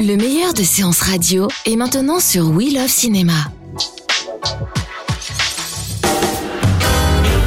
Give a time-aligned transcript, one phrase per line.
[0.00, 3.32] Le meilleur de séances radio est maintenant sur We Love Cinéma.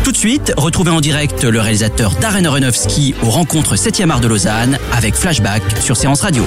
[0.03, 4.27] Tout de suite, retrouvez en direct le réalisateur Darren Aronofsky aux rencontres 7e art de
[4.27, 6.43] Lausanne avec Flashback sur Séance Radio.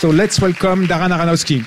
[0.00, 1.62] So let's welcome Darren Aronofsky.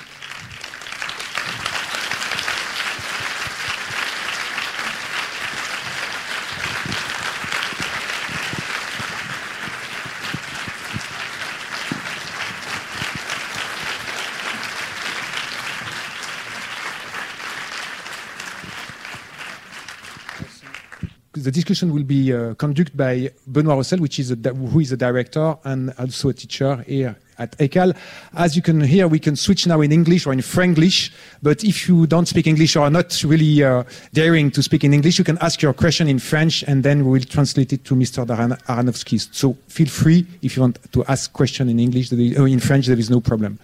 [21.50, 24.98] The discussion will be uh, conducted by Benoit Rossel, which is a, who is a
[24.98, 27.96] director and also a teacher here at ECAL.
[28.36, 31.10] As you can hear, we can switch now in English or in Franglish.
[31.42, 33.84] But if you don't speak English or are not really uh,
[34.14, 37.14] daring to speak in English, you can ask your question in French, and then we
[37.18, 38.28] will translate it to Mr.
[38.28, 39.18] Darren Aronofsky.
[39.34, 42.60] So feel free if you want to ask question in English, there is- or in
[42.60, 42.86] French.
[42.86, 43.58] There is no problem.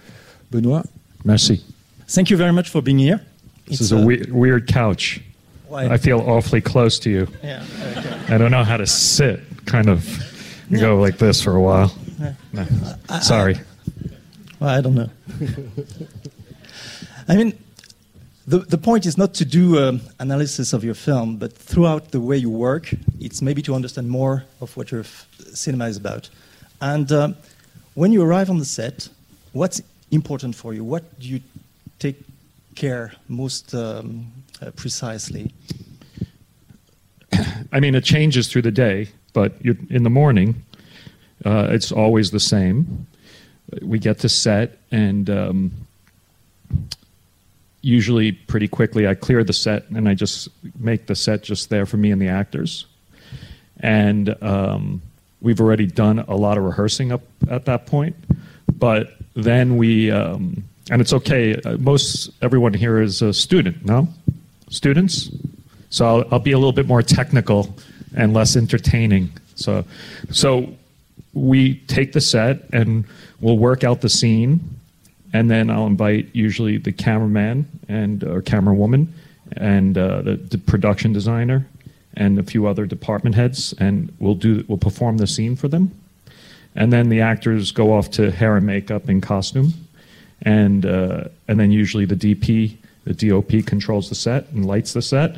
[0.50, 0.88] Benoit.
[1.24, 1.62] Merci.
[2.08, 3.22] Thank you very much for being here.
[3.68, 5.22] This It's, is a uh, weird, weird couch.
[5.68, 7.28] Why- I feel awfully close to you.
[7.44, 7.64] Yeah,
[7.98, 8.34] okay.
[8.36, 9.40] I don't know how to sit.
[9.66, 10.06] Kind of
[10.70, 11.92] you go like this for a while.
[12.54, 12.66] No.
[13.22, 13.60] Sorry.
[14.60, 15.10] Well, I don't know.
[17.28, 17.58] I mean,
[18.48, 22.20] the, the point is not to do um, analysis of your film, but throughout the
[22.22, 26.30] way you work, it's maybe to understand more of what your f- cinema is about.
[26.82, 27.36] And um,
[27.96, 29.10] when you arrive on the set,
[29.54, 29.82] what's
[30.12, 30.84] important for you?
[30.84, 31.42] What do you
[32.00, 32.18] take
[32.76, 34.28] care most um,
[34.76, 35.54] precisely?
[37.72, 40.64] I mean, it changes through the day, but in the morning,
[41.44, 43.08] uh, it's always the same.
[43.82, 45.72] We get to set, and um,
[47.82, 50.50] usually pretty quickly, I clear the set and I just
[50.80, 52.86] make the set just there for me and the actors.
[53.82, 55.02] And um,
[55.42, 58.16] we've already done a lot of rehearsing up at that point,
[58.74, 61.56] but then we, um, and it's okay.
[61.62, 64.08] uh, Most everyone here is a student, no?
[64.76, 65.32] Students?
[65.90, 67.74] So I'll, I'll be a little bit more technical
[68.16, 69.32] and less entertaining.
[69.56, 69.86] So,
[70.32, 70.76] so
[71.34, 73.06] we take the set and
[73.40, 74.60] we'll work out the scene,
[75.34, 79.14] and then I'll invite usually the cameraman and or camera woman
[79.54, 81.66] and uh, the, the production designer
[82.18, 85.92] and a few other department heads, and we'll do we'll perform the scene for them,
[86.76, 89.74] and then the actors go off to hair and makeup and costume,
[90.42, 95.02] and uh, and then usually the DP, the DOP controls the set and lights the
[95.02, 95.38] set,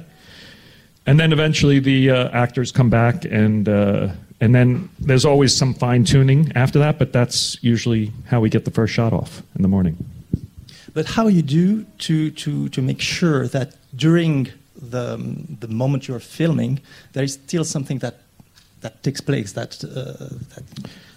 [1.05, 5.73] and then eventually the uh, actors come back and uh, and then there's always some
[5.73, 9.61] fine tuning after that, but that's usually how we get the first shot off in
[9.61, 9.97] the morning.
[10.93, 16.07] But how you do to, to, to make sure that during the, um, the moment
[16.07, 16.81] you're filming,
[17.13, 18.21] there is still something that,
[18.81, 20.63] that takes place that, uh, that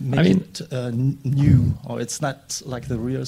[0.01, 0.91] makes I mean- it uh,
[1.25, 3.25] new, or it's not like the real,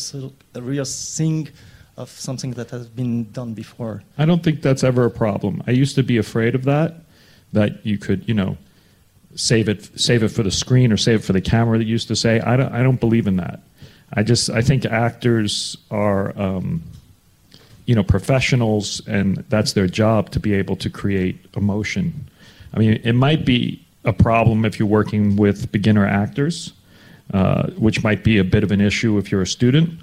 [0.53, 1.49] the real thing
[1.97, 4.03] of something that has been done before.
[4.19, 5.63] I don't think that's ever a problem.
[5.67, 6.95] I used to be afraid of that,
[7.53, 8.57] that you could, you know,
[9.35, 11.79] save it, save it for the screen or save it for the camera.
[11.79, 13.61] That used to say, I don't, I don't believe in that.
[14.15, 16.83] I just, I think actors are, um,
[17.87, 22.29] you know, professionals, and that's their job to be able to create emotion.
[22.75, 26.73] I mean, it might be a problem if you're working with beginner actors,
[27.33, 29.99] uh, which might be a bit of an issue if you're a student.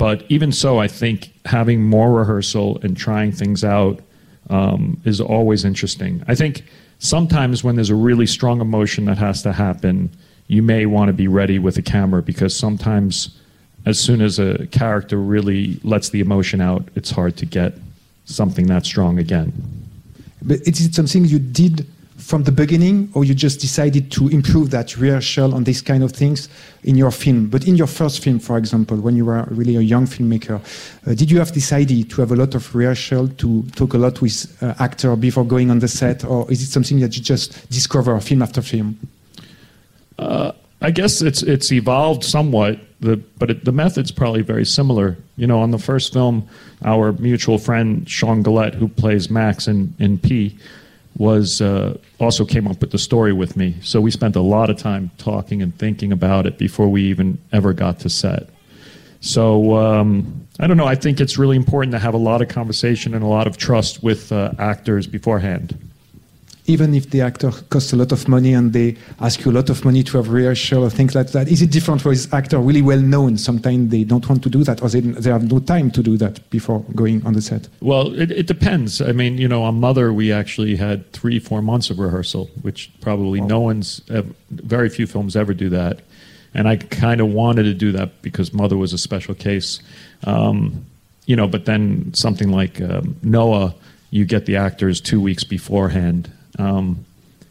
[0.00, 4.00] But even so, I think having more rehearsal and trying things out
[4.48, 6.24] um, is always interesting.
[6.26, 6.64] I think
[7.00, 10.08] sometimes when there's a really strong emotion that has to happen,
[10.46, 13.38] you may want to be ready with a camera because sometimes,
[13.84, 17.74] as soon as a character really lets the emotion out, it's hard to get
[18.24, 19.52] something that strong again.
[20.40, 21.86] But is it something you did
[22.30, 26.12] from the beginning, or you just decided to improve that rehearsal on these kind of
[26.12, 26.48] things
[26.84, 27.48] in your film?
[27.48, 30.60] But in your first film, for example, when you were really a young filmmaker,
[31.06, 34.22] uh, did you have decided to have a lot of rehearsal, to talk a lot
[34.22, 37.68] with uh, actor before going on the set, or is it something that you just
[37.68, 38.96] discover film after film?
[40.82, 45.16] I guess it's it's evolved somewhat, the, but it, the method's probably very similar.
[45.36, 46.48] You know, on the first film,
[46.84, 50.52] our mutual friend Sean Gillette, who plays Max in, in Pi,
[51.20, 53.76] was uh, also came up with the story with me.
[53.82, 57.38] So we spent a lot of time talking and thinking about it before we even
[57.52, 58.48] ever got to set.
[59.20, 60.86] So um, I don't know.
[60.86, 63.58] I think it's really important to have a lot of conversation and a lot of
[63.58, 65.89] trust with uh, actors beforehand
[66.70, 69.68] even if the actor costs a lot of money and they ask you a lot
[69.68, 72.58] of money to have rehearsal or things like that, is it different for this actor
[72.58, 73.36] really well known?
[73.36, 76.16] Sometimes they don't want to do that or they, they have no time to do
[76.16, 77.68] that before going on the set.
[77.80, 79.00] Well, it, it depends.
[79.00, 82.90] I mean, you know, on Mother, we actually had three, four months of rehearsal, which
[83.00, 83.46] probably wow.
[83.46, 86.00] no one's, ever, very few films ever do that.
[86.54, 89.80] And I kind of wanted to do that because Mother was a special case.
[90.24, 90.86] Um,
[91.26, 93.74] you know, but then something like um, Noah,
[94.10, 97.04] you get the actors two weeks beforehand um,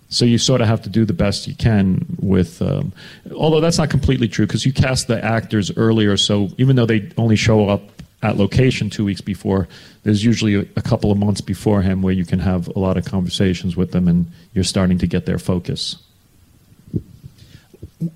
[0.10, 2.92] so you sort of have to do the best you can with, um,
[3.36, 6.18] although that's not completely true because you cast the actors earlier.
[6.18, 7.84] So even though they only show up
[8.24, 9.68] at location two weeks before,
[10.04, 13.06] there's usually a, a couple of months beforehand where you can have a lot of
[13.06, 15.98] conversations with them and you're starting to get their focus.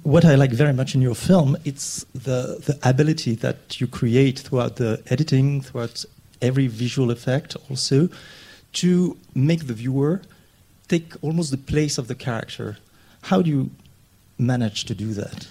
[0.01, 4.39] What I like very much in your film, it's the, the ability that you create
[4.39, 6.05] throughout the editing, throughout
[6.41, 8.09] every visual effect also,
[8.73, 10.21] to make the viewer
[10.87, 12.77] take almost the place of the character.
[13.23, 13.71] How do you
[14.37, 15.47] manage to do that?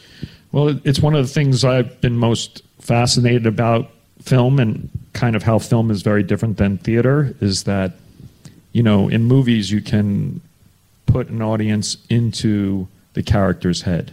[0.52, 3.90] Well, it's one of the things I've been most fascinated about
[4.20, 7.92] film and kind of how film is very different than theater is that,
[8.72, 10.40] you know, in movies you can
[11.06, 14.12] put an audience into the character's head.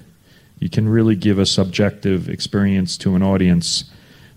[0.60, 3.86] You can really give a subjective experience to an audience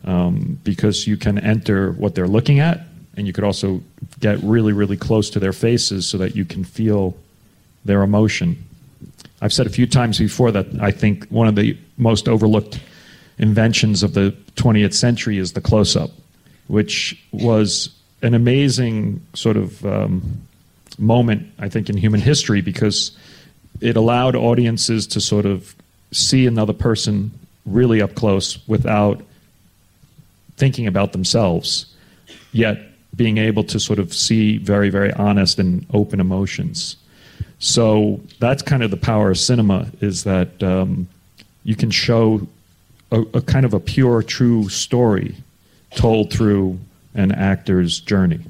[0.04, 2.80] um, because you can enter what they're looking at
[3.16, 3.82] and you could also
[4.20, 7.14] get really, really close to their faces so that you can feel
[7.84, 8.62] their emotion.
[9.40, 12.80] I've said a few times before that I think one of the most overlooked
[13.38, 16.10] inventions of the 20th century is the close up,
[16.68, 17.90] which was
[18.22, 20.42] an amazing sort of um,
[20.98, 23.16] moment, I think, in human history because
[23.80, 25.74] it allowed audiences to sort of
[26.12, 27.32] see another person
[27.66, 29.20] really up close without
[30.56, 31.86] thinking about themselves,
[32.52, 32.78] yet
[33.14, 36.96] being able to sort of see very, very honest and open emotions.
[37.58, 41.08] So that's kind of the power of cinema is that um,
[41.64, 42.46] you can show
[43.10, 45.36] a, a, kind of a pure, true story
[45.94, 46.78] told through
[47.14, 48.40] an actor's journey.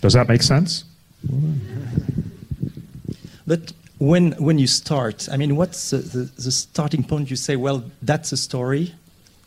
[0.00, 0.84] Does that make sense?
[3.46, 7.30] But when when you start, I mean, what's the, the, the starting point?
[7.30, 8.94] You say, well, that's a story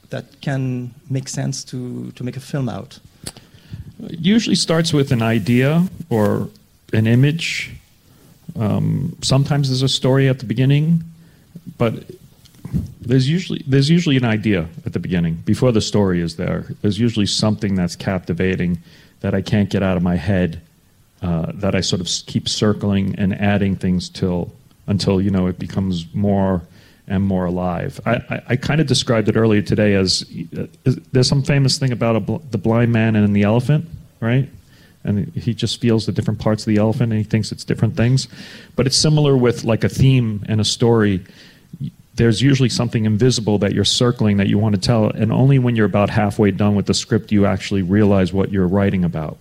[0.10, 3.00] that can make sense to to make a film out.
[4.18, 6.50] It usually starts with an idea or
[6.92, 7.76] an image.
[8.58, 11.04] Um, sometimes there's a story at the beginning,
[11.78, 11.94] but
[13.00, 16.66] there's usually there's usually an idea at the beginning before the story is there.
[16.82, 18.80] There's usually something that's captivating
[19.20, 20.62] that I can't get out of my head.
[21.22, 24.52] Uh, that I sort of keep circling and adding things till
[24.88, 26.62] until you know it becomes more
[27.08, 28.00] and more alive.
[28.06, 30.26] I, I, I kind of described it earlier today as
[30.58, 30.68] uh,
[31.12, 33.88] there's some famous thing about bl- the blind man and the elephant,
[34.20, 34.50] right?
[35.04, 37.96] And he just feels the different parts of the elephant and he thinks it's different
[37.96, 38.28] things.
[38.76, 41.24] But it's similar with like a theme and a story.
[42.16, 45.76] There's usually something invisible that you're circling that you want to tell, and only when
[45.76, 49.38] you're about halfway done with the script you actually realize what you're writing about.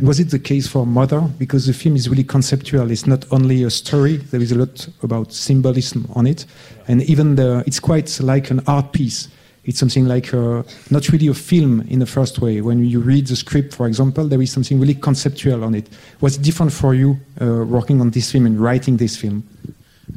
[0.00, 1.20] Was it the case for Mother?
[1.20, 2.90] Because the film is really conceptual.
[2.90, 4.16] It's not only a story.
[4.16, 6.46] There is a lot about symbolism on it,
[6.88, 9.28] and even the, it's quite like an art piece.
[9.64, 12.60] It's something like a, not really a film in the first way.
[12.60, 15.88] When you read the script, for example, there is something really conceptual on it.
[16.20, 19.46] Was it different for you uh, working on this film and writing this film?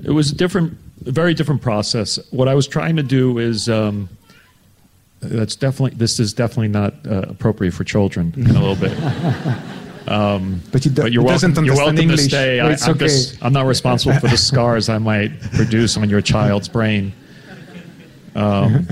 [0.03, 2.19] It was a different, very different process.
[2.31, 3.69] What I was trying to do is.
[3.69, 4.09] Um,
[5.19, 8.95] that's definitely this is definitely not uh, appropriate for children in a little bit.
[10.07, 12.21] Um, but, you do, but you're welcome, you're welcome English.
[12.21, 12.59] to stay.
[12.61, 13.09] I, am okay.
[13.41, 17.11] I'm not responsible for the scars I might produce on your child's brain.
[18.33, 18.87] Um,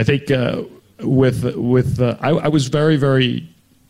[0.00, 0.62] I think uh,
[1.00, 3.46] with with uh, I, I, was very very.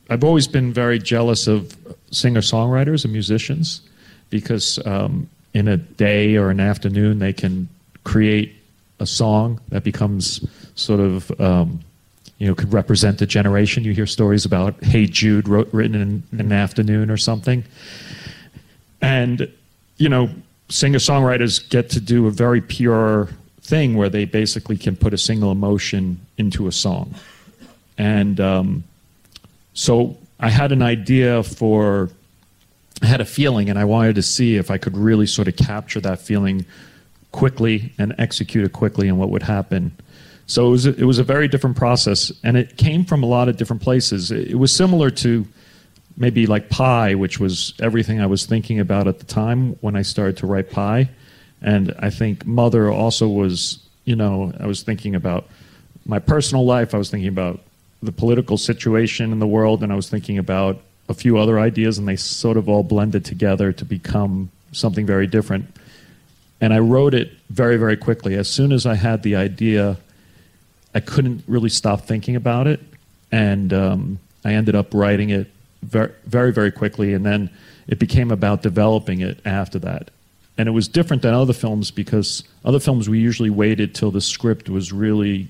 [0.09, 1.77] I've always been very jealous of
[2.11, 3.83] singer songwriters and musicians
[4.29, 7.69] because um, in a day or an afternoon they can
[8.03, 8.53] create
[8.99, 11.79] a song that becomes sort of um,
[12.39, 13.85] you know could represent a generation.
[13.85, 17.63] You hear stories about "Hey Jude" wrote, written in, in an afternoon or something,
[19.01, 19.49] and
[19.99, 20.29] you know
[20.71, 23.29] singer songwriters get to do a very pure
[23.63, 27.15] thing where they basically can put a single emotion into a song,
[27.99, 28.85] and um,
[29.75, 32.11] so I had an idea for.
[33.03, 35.57] I had a feeling, and I wanted to see if I could really sort of
[35.57, 36.67] capture that feeling
[37.33, 39.93] quickly and execute it quickly and what would happen.
[40.47, 43.27] So it was a, it was a very different process, and it came from a
[43.27, 44.31] lot of different places.
[44.31, 45.47] It, it was similar to
[46.17, 50.03] maybe like Pi, which was everything I was thinking about at the time when I
[50.03, 51.09] started to write Pi.
[51.63, 55.49] And I think Mother also was, you know, I was thinking about
[56.07, 57.61] my personal life, I was thinking about
[58.03, 61.99] the political situation in the world, and I was thinking about a few other ideas,
[61.99, 65.67] and they sort of all blended together to become something very different.
[66.61, 68.35] And I wrote it very, very quickly.
[68.35, 69.97] As soon as I had the idea,
[70.95, 72.81] I couldn't really stop thinking about it.
[73.33, 75.51] And um, I ended up writing it
[75.83, 77.15] very, very, very quickly.
[77.15, 77.51] And then
[77.87, 80.11] it became about developing it after that.
[80.61, 84.21] And it was different than other films because other films we usually waited till the
[84.21, 85.49] script was really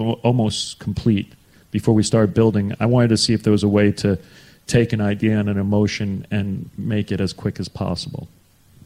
[0.00, 1.32] o- almost complete
[1.70, 2.74] before we started building.
[2.80, 4.18] I wanted to see if there was a way to
[4.66, 8.26] take an idea and an emotion and make it as quick as possible.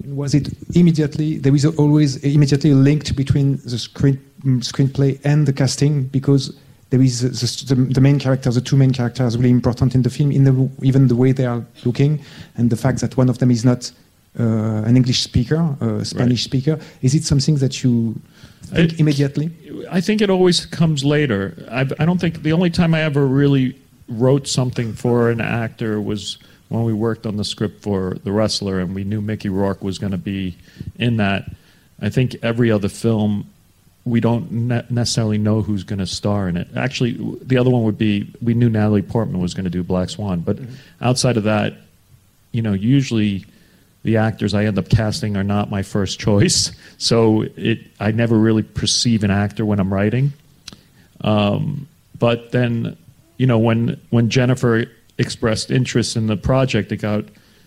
[0.05, 1.38] Was it immediately?
[1.38, 4.21] There is always immediately linked between the screen
[4.61, 6.55] screenplay and the casting because
[6.91, 10.11] there is the, the, the main characters, the two main characters, really important in the
[10.11, 10.33] film.
[10.33, 12.21] In the even the way they are looking
[12.59, 13.91] and the fact that one of them is not
[14.39, 16.51] Uh, an English speaker, uh, a Spanish Right.
[16.62, 16.79] speaker.
[17.03, 18.19] Is it something that you
[18.62, 19.51] think I- immediately?
[19.91, 21.55] I think it always comes later.
[21.71, 23.77] I, I don't think the only time I ever really
[24.09, 26.39] wrote something for an actor was
[26.71, 29.99] when we worked on the script for The Wrestler and we knew Mickey Rourke was
[29.99, 30.57] going to be
[30.99, 31.51] in that.
[32.01, 33.45] I think every other film,
[34.07, 36.69] we don't ne- necessarily know who's going to star in it.
[36.75, 40.09] Actually, the other one would be we knew Natalie Portman was going to do Black
[40.09, 40.73] Swan, but mm-hmm.
[41.03, 41.75] outside of that,
[42.53, 43.45] you know, usually
[44.03, 46.73] the actors I end up casting are not my first choice.
[46.99, 50.35] So it, I never really perceive an actor when I'm writing.
[51.23, 52.97] Um, but then,
[53.39, 54.85] you know, when when Jennifer
[55.19, 57.25] expressed interest in the project, it got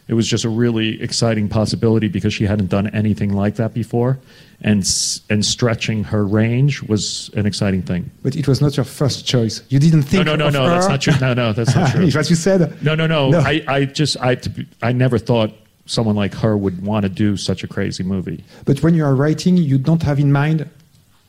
[0.07, 4.19] it was just a really exciting possibility because she hadn't done anything like that before,
[4.61, 4.87] and
[5.29, 8.09] and stretching her range was an exciting thing.
[8.23, 9.63] But it was not your first choice.
[9.69, 10.25] You didn't think.
[10.25, 11.13] no, no, of no, that's not true.
[11.19, 12.09] No, no, that's not true.
[12.09, 12.81] What you said?
[12.83, 13.31] No, no, no.
[13.31, 13.39] No.
[13.39, 14.37] I, I just, I,
[14.81, 15.51] I never thought
[15.85, 18.43] someone like her would want to do such a crazy movie.
[18.65, 20.69] But when you are writing, you don't have in mind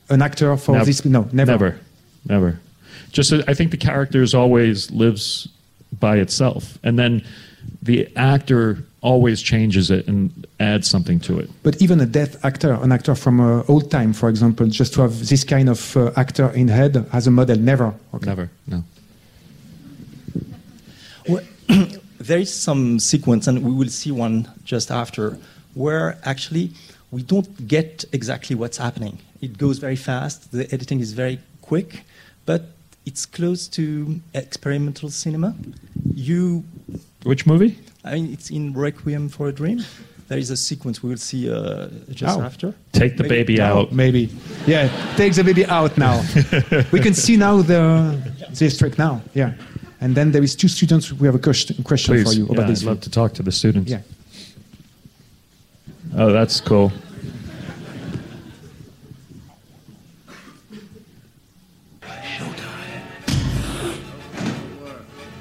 [0.09, 1.05] an actor for Nev- this.
[1.05, 1.51] No, never.
[1.51, 1.79] never,
[2.25, 2.59] never.
[3.11, 5.47] Just, I think the characters always lives
[5.99, 7.23] by itself, and then
[7.81, 11.49] the actor always changes it and adds something to it.
[11.63, 15.01] But even a deaf actor, an actor from uh, old time, for example, just to
[15.01, 17.93] have this kind of uh, actor in head as a model, never.
[18.13, 18.25] Okay.
[18.25, 18.83] Never, no.
[22.27, 25.37] Well, there is some sequence, and we will see one just after,
[25.75, 26.71] where actually
[27.11, 29.19] we don't get exactly what's happening.
[29.41, 32.03] It goes very fast, the editing is very quick,
[32.45, 32.61] but
[33.05, 35.55] it's close to experimental cinema.
[36.13, 36.63] You,
[37.23, 37.77] Which movie?
[38.03, 39.79] I mean, it's in Requiem for a Dream.
[40.27, 42.41] There is a sequence we will see uh, just Oh.
[42.41, 42.73] after.
[42.91, 43.93] Take the Maybe- baby out.
[43.93, 44.29] Maybe.
[44.65, 46.21] Yeah, take the baby out now.
[46.91, 48.19] we can see now the
[48.59, 49.21] this trick now.
[49.33, 49.53] Yeah.
[49.99, 51.11] And then there is two students.
[51.11, 52.23] We have a question, question Please.
[52.23, 52.81] for you yeah, about this.
[52.83, 53.89] I'd love to talk to the students.
[53.89, 54.01] Yeah.
[56.15, 56.91] Oh, that's cool.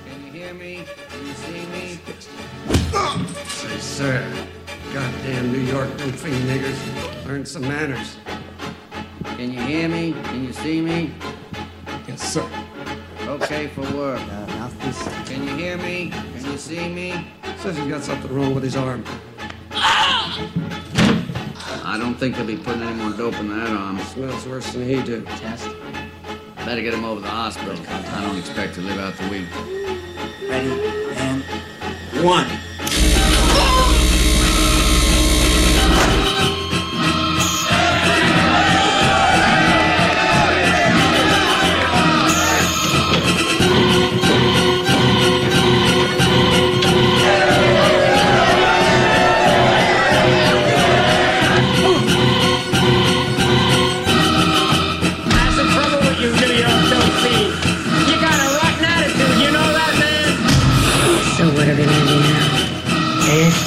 [0.05, 0.85] Can you hear me?
[1.09, 2.01] Can you see me?
[3.47, 4.47] Say, sir,
[4.93, 7.27] goddamn New York goofy niggers.
[7.27, 8.17] Learn some manners.
[9.37, 10.13] Can you hear me?
[10.25, 11.13] Can you see me?
[12.09, 12.66] Yes, sir.
[13.37, 14.19] Okay for work.
[15.26, 16.09] Can you hear me?
[16.09, 17.28] Can you see me?
[17.59, 19.05] Says he's got something wrong with his arm.
[19.73, 20.49] I
[21.99, 23.99] don't think they'll be putting any more dope in that arm.
[23.99, 25.26] Smells worse than he did.
[25.26, 25.69] Test.
[26.57, 27.76] Better get him over to the hospital.
[27.88, 29.47] I don't expect to live out the week.
[30.49, 30.71] Ready
[31.19, 31.45] and
[32.25, 32.49] one.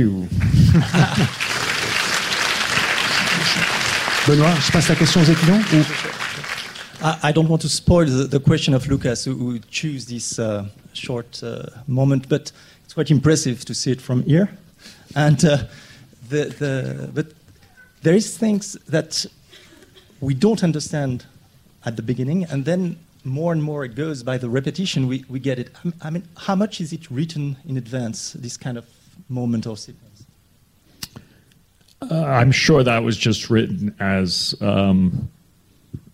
[0.00, 0.26] you.
[4.26, 5.84] Benoît, je passe la question aux étudiants ou-
[7.02, 10.38] I, I don't want to spoil the, the question of Lucas, who, who choose this
[10.38, 12.52] uh, short uh, moment, but
[12.84, 14.50] it's quite impressive to see it from here.
[15.16, 15.58] And uh,
[16.28, 17.32] the, the, but
[18.02, 19.24] there is things that
[20.20, 21.24] we don't understand
[21.86, 25.06] at the beginning, and then more and more it goes by the repetition.
[25.08, 25.70] We, we get it.
[26.02, 28.34] I mean, how much is it written in advance?
[28.34, 28.84] This kind of
[29.30, 30.24] moment or sequence.
[32.10, 35.30] Uh, I'm sure that was just written as um,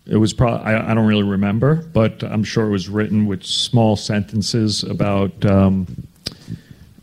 [0.05, 0.33] it was.
[0.33, 4.83] Pro- I, I don't really remember, but I'm sure it was written with small sentences
[4.83, 6.07] about um,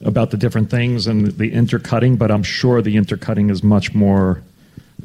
[0.03, 2.17] about the different things and the intercutting.
[2.17, 4.43] But I'm sure the intercutting is much more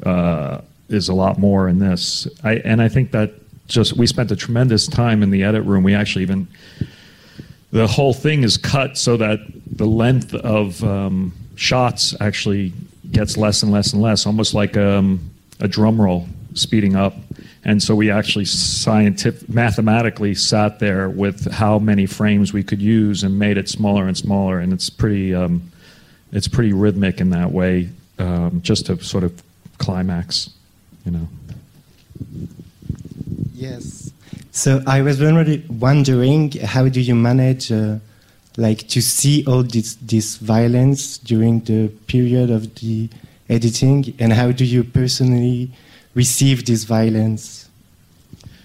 [0.02, 2.28] uh, is a lot more in this.
[2.44, 3.32] I, and I think that
[3.66, 5.84] just we spent a tremendous time in the edit room.
[5.84, 6.48] We actually even
[7.72, 12.72] the whole thing is cut so that the length of um, shots actually
[13.10, 17.14] gets less and less and less, almost like um, a drum roll speeding up.
[17.64, 23.22] And so we actually scientific, mathematically sat there with how many frames we could use
[23.22, 24.60] and made it smaller and smaller.
[24.60, 25.70] And it's pretty, um,
[26.32, 29.42] it's pretty rhythmic in that way, um, just to sort of
[29.78, 30.50] climax,
[31.04, 31.28] you know.
[33.52, 34.10] Yes.
[34.52, 37.96] So I was wondering, how do you manage, uh,
[38.56, 43.08] like, to see all this this violence during the period of the
[43.48, 45.70] editing, and how do you personally
[46.14, 47.68] receive this violence?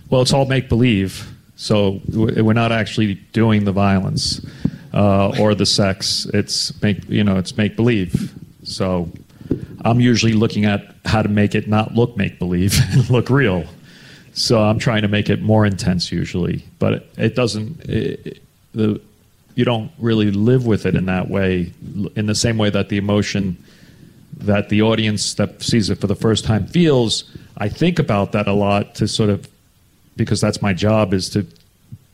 [0.09, 1.31] Well, it's all make believe.
[1.55, 4.45] So we're not actually doing the violence
[4.93, 6.25] uh, or the sex.
[6.33, 8.33] It's make you know it's make believe.
[8.63, 9.09] So
[9.83, 13.65] I'm usually looking at how to make it not look make believe and look real.
[14.35, 17.89] So I'm trying to make it more intense usually, but it, it doesn't.
[17.89, 18.41] It,
[18.73, 19.01] the
[19.55, 21.71] you don't really live with it in that way,
[22.17, 23.55] in the same way that the emotion
[24.37, 27.23] that the audience that sees it for the first time feels.
[27.57, 29.47] I think about that a lot to sort of
[30.17, 31.47] because that's my job is to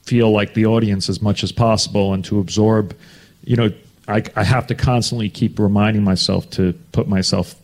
[0.03, 2.95] feel like the audience as much as possible and to absorb
[3.43, 3.71] you know
[4.07, 7.55] I, I have to constantly keep reminding myself to put myself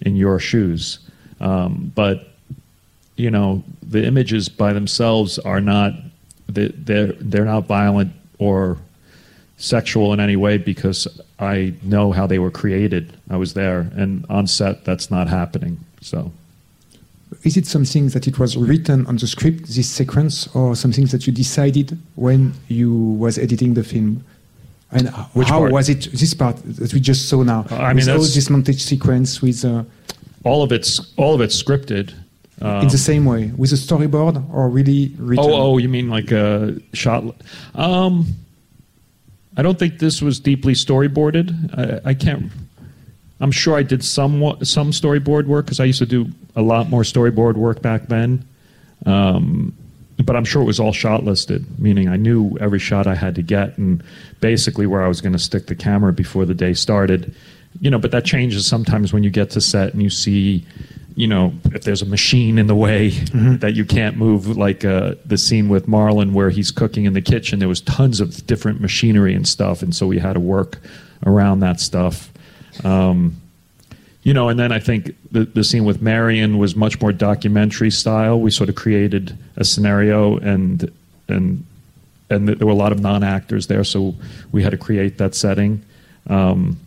[0.00, 0.98] in your shoes
[1.40, 2.35] um, but
[3.16, 5.92] you know the images by themselves are not
[6.48, 8.76] they- they're they're not violent or
[9.58, 13.12] sexual in any way because I know how they were created.
[13.30, 15.78] I was there, and on set that's not happening.
[16.02, 16.30] So
[17.42, 21.26] Is it something that it was written on the script, this sequence, or something that
[21.26, 24.22] you decided when you was editing the film?
[24.92, 25.72] And Which how part?
[25.72, 26.08] was it?
[26.12, 27.66] This part that we just saw now.
[27.70, 29.82] I mean, all this montage sequence with uh,
[30.44, 32.12] all of it's all of it's scripted.
[32.60, 35.44] Um, in the same way with a storyboard or really written.
[35.44, 37.22] Oh, oh, you mean like a shot?
[37.74, 38.26] Um,
[39.58, 42.02] I don't think this was deeply storyboarded.
[42.04, 42.50] I, I can't.
[43.40, 46.88] I'm sure I did some some storyboard work because I used to do a lot
[46.88, 48.46] more storyboard work back then.
[49.04, 49.76] Um,
[50.24, 53.34] but I'm sure it was all shot listed, meaning I knew every shot I had
[53.34, 54.02] to get and
[54.40, 57.34] basically where I was going to stick the camera before the day started.
[57.80, 60.64] You know, but that changes sometimes when you get to set and you see,
[61.16, 65.14] you know, if there's a machine in the way that you can't move, like uh,
[65.24, 67.58] the scene with Marlon where he's cooking in the kitchen.
[67.58, 70.78] There was tons of different machinery and stuff, and so we had to work
[71.24, 72.30] around that stuff.
[72.84, 73.40] Um,
[74.24, 77.90] you know, and then I think the, the scene with Marion was much more documentary
[77.90, 78.38] style.
[78.38, 80.92] We sort of created a scenario, and
[81.28, 81.64] and
[82.28, 84.14] and there were a lot of non actors there, so
[84.52, 85.82] we had to create that setting.
[86.28, 86.78] Um,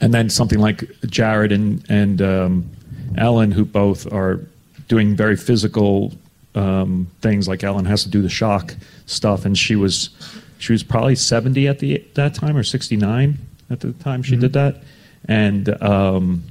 [0.00, 2.70] and then something like Jared and and um,
[3.16, 4.40] Ellen, who both are
[4.88, 6.12] doing very physical
[6.54, 7.48] um, things.
[7.48, 8.74] Like Ellen has to do the shock
[9.06, 10.10] stuff, and she was
[10.58, 13.38] she was probably seventy at the that time or sixty nine
[13.70, 14.82] at the time she did that,
[15.26, 16.42] and um,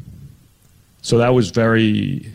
[1.02, 2.32] so that was very.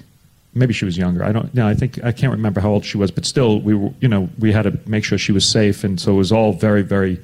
[0.57, 1.25] Maybe she was younger.
[1.25, 1.53] I don't.
[1.53, 3.91] No, I think I can't remember how old she was, but still, we were.
[4.01, 6.53] You know, we had to make sure she was safe, and so it was all
[6.53, 7.21] very, very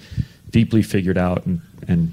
[0.50, 2.10] deeply figured out and and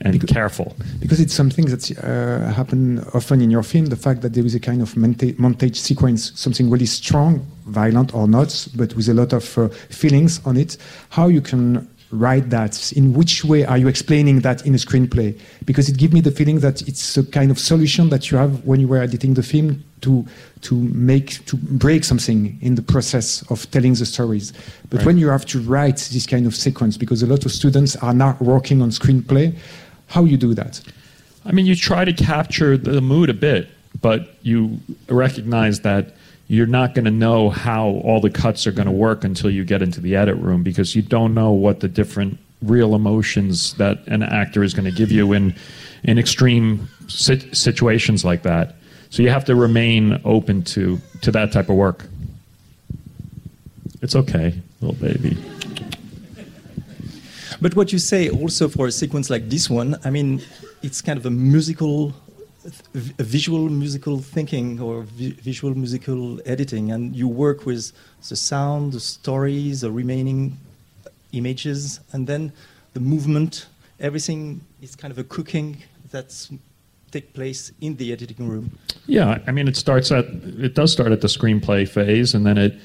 [0.00, 0.76] and careful.
[1.00, 3.86] because it's something that uh, happen often in your film.
[3.86, 8.14] The fact that there is a kind of monta- montage sequence, something really strong, violent
[8.14, 10.76] or not, but with a lot of uh, feelings on it.
[11.10, 12.92] How you can write that?
[12.92, 15.38] In which way are you explaining that in a screenplay?
[15.66, 18.64] Because it gives me the feeling that it's a kind of solution that you have
[18.64, 20.24] when you were editing the film to
[20.62, 24.52] to make to break something in the process of telling the stories.
[24.90, 25.06] But Right.
[25.06, 28.14] when you have to write this kind of sequence, because a lot of students are
[28.14, 29.54] now working on screenplay,
[30.08, 30.80] how you do that?
[31.44, 33.68] I mean, you try to capture the mood a bit,
[34.00, 36.14] but you recognize that
[36.48, 39.64] you're not going to know how all the cuts are going to work until you
[39.64, 44.04] get into the edit room because you don't know what the different real emotions that
[44.08, 45.54] an actor is going to give you in
[46.04, 48.76] in extreme sit- situations like that.
[49.10, 52.06] So you have to remain open to to that type of work.
[54.00, 55.36] It's okay, little baby.
[57.60, 60.40] But what you say also for a sequence like this one, I mean,
[60.82, 62.12] it's kind of a musical,
[62.94, 67.92] a visual musical thinking or vi- visual musical editing, and you work with
[68.28, 70.56] the sound, the stories, the remaining
[71.32, 72.52] images, and then
[72.94, 73.66] the movement.
[73.98, 76.50] Everything is kind of a cooking that's
[77.10, 78.70] take place in the editing room.
[79.06, 82.58] Yeah, I mean, it starts at it does start at the screenplay phase, and then
[82.58, 82.78] it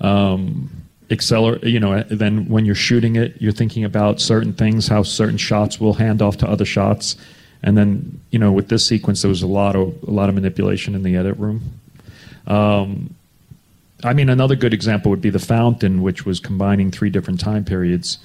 [0.00, 0.70] um,
[1.10, 1.64] accelerate.
[1.64, 5.80] You know, then when you're shooting it, you're thinking about certain things, how certain shots
[5.80, 7.16] will hand off to other shots,
[7.62, 10.34] and then you know, with this sequence, there was a lot of a lot of
[10.34, 11.62] manipulation in the edit room.
[12.46, 13.14] Um,
[14.02, 17.64] I mean, another good example would be the fountain, which was combining three different time
[17.64, 18.18] periods.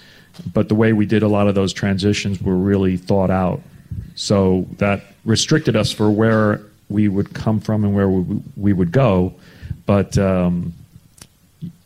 [0.54, 3.62] But the way we did a lot of those transitions were really thought out.
[4.16, 8.92] So that restricted us for where we would come from and where we, we would
[8.92, 9.34] go.
[9.86, 10.74] But, um,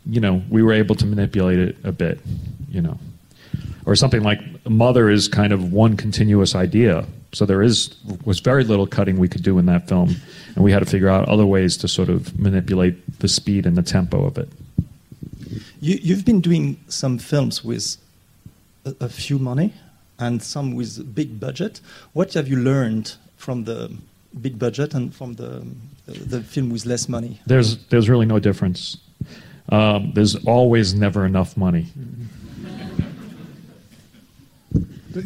[0.06, 2.20] you know, we were able to manipulate it a bit,
[2.68, 2.98] you know.
[3.86, 7.06] Or something like Mother is kind of one continuous idea.
[7.32, 10.16] So there is was very little cutting we could do in that film,
[10.54, 13.76] and we had to figure out other ways to sort of manipulate the speed and
[13.76, 14.48] the tempo of it.
[15.80, 17.96] You, you've been doing some films with
[18.84, 19.72] a, a few money
[20.18, 21.80] and some with big budget.
[22.12, 23.96] What have you learned from the
[24.40, 25.66] big budget and from the,
[26.06, 27.40] the film with less money?
[27.46, 28.98] There's there's really no difference.
[29.70, 31.86] Um, there's always never enough money.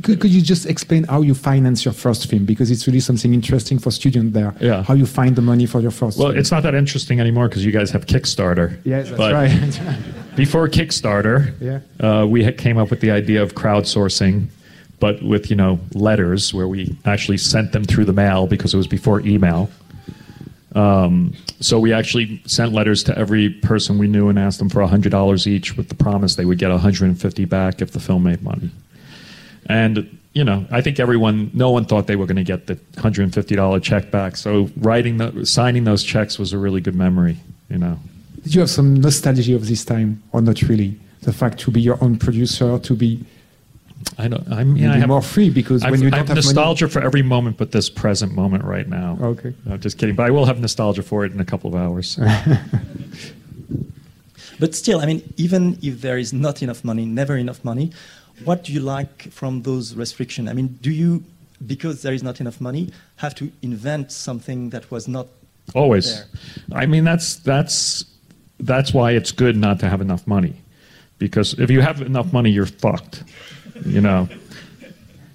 [0.02, 2.46] Could, could you just explain how you finance your first film?
[2.46, 4.54] Because it's really something interesting for students there.
[4.58, 4.82] Yeah.
[4.82, 6.38] How you find the money for your first Well, film.
[6.38, 8.78] it's not that interesting anymore because you guys have Kickstarter.
[8.84, 9.96] Yes, that's But right.
[10.36, 11.80] Before Kickstarter, Yeah.
[12.00, 14.46] uh, we had came up with the idea of crowdsourcing,
[15.00, 18.78] but with you know letters where we actually sent them through the mail because it
[18.78, 19.70] was before email.
[20.74, 24.86] Um, so we actually sent letters to every person we knew and asked them for
[24.86, 28.42] hundred dollars each, with the promise they would get 150 back if the film made
[28.42, 28.70] money.
[29.66, 32.74] And you know, I think everyone, no one thought they were going to get the
[32.74, 34.36] $150 check back.
[34.36, 37.36] So writing, the, signing those checks was a really good memory.
[37.70, 37.98] You know.
[38.42, 40.98] Did you have some nostalgia of this time, or not really?
[41.22, 43.24] The fact to be your own producer, to be
[44.18, 44.46] I don't.
[44.52, 46.36] I mean, I be have more free because I've, when you I don't have have
[46.36, 49.18] money- nostalgia for every moment, but this present moment right now.
[49.20, 49.52] Okay.
[49.68, 52.18] I'm just kidding, but I will have nostalgia for it in a couple of hours.
[54.60, 57.90] But still, I mean, even if there is not enough money, never enough money,
[58.44, 60.48] what do you like from those restrictions?
[60.48, 61.24] I mean, do you,
[61.66, 65.26] because there is not enough money, have to invent something that was not
[65.74, 66.14] Always.
[66.14, 66.26] there?
[66.72, 68.04] I mean, that's that's
[68.60, 70.54] that's why it's good not to have enough money,
[71.18, 73.24] because if you have enough money, you're fucked.
[73.84, 74.28] You know,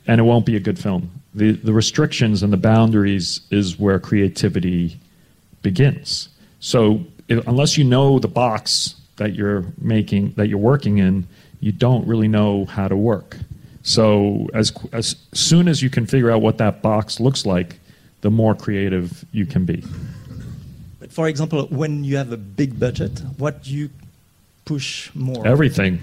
[0.08, 1.12] and it won't be a good film.
[1.34, 5.00] The the restrictions and the boundaries is where creativity
[5.62, 6.30] begins.
[6.60, 11.28] So if, unless you know the box that you're making that you're working in,
[11.60, 13.38] you don't really know how to work.
[13.84, 17.80] So as as soon as you can figure out what that box looks like,
[18.22, 19.84] the more creative you can be.
[21.00, 23.90] But for example, when you have a big budget, what do you
[24.66, 25.48] push more?
[25.48, 26.00] Everything.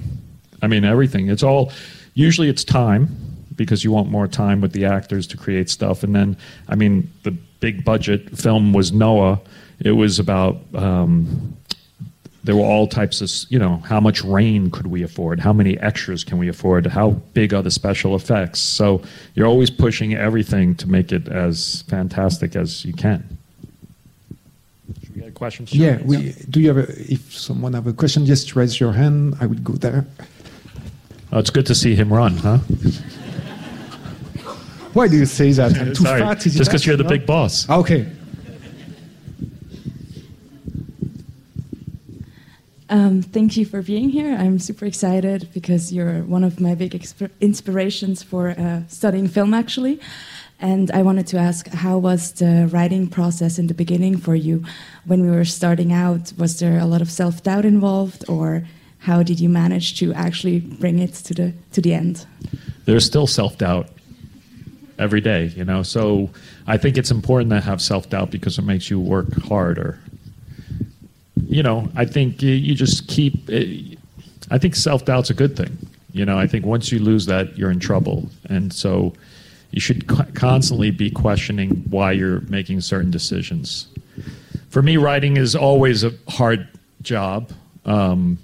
[0.62, 1.28] I mean, everything.
[1.28, 1.70] It's all,
[2.16, 3.08] usually it's time
[3.54, 6.02] because you want more time with the actors to create stuff.
[6.02, 6.36] And then,
[6.68, 9.40] I mean, the big budget film was Noah.
[9.80, 11.56] It was about, um,
[12.44, 15.40] there were all types of, you know, how much rain could we afford?
[15.40, 16.86] How many extras can we afford?
[16.86, 18.60] How big are the special effects?
[18.60, 19.02] So
[19.34, 23.38] you're always pushing everything to make it as fantastic as you can.
[25.02, 25.74] Should we get questions?
[25.74, 29.36] Yeah, we, do you have a, if someone have a question, just raise your hand.
[29.40, 30.06] I would go there.
[31.32, 32.58] Oh, it's good to see him run, huh?
[34.92, 35.76] Why do you say that?
[35.76, 36.46] I'm too Sorry, fat?
[36.46, 37.08] Is just because you're the No?
[37.10, 37.68] big boss.
[37.68, 38.06] Okay.
[42.88, 44.36] Um, thank you for being here.
[44.36, 49.54] I'm super excited because you're one of my big exp- inspirations for uh, studying film,
[49.54, 50.00] actually.
[50.60, 54.64] And I wanted to ask, how was the writing process in the beginning for you?
[55.04, 58.62] When we were starting out, was there a lot of self doubt involved, or
[59.06, 62.26] how did you manage to actually bring it to the to the end?
[62.86, 63.88] There's still self doubt.
[64.98, 65.52] every day.
[65.56, 66.30] You know, so
[66.66, 70.00] I think it's important to have self doubt because it makes you work harder.
[71.48, 73.48] You know, I think you, just keep.
[73.48, 73.98] It,
[74.50, 75.78] I think self doubt's a good thing.
[76.12, 79.12] You know, I think once you lose that, you're in trouble, and so
[79.70, 83.86] you should constantly be questioning why you're making certain decisions.
[84.70, 86.66] For me, writing is always a hard
[87.02, 87.52] job.
[87.84, 88.38] Um,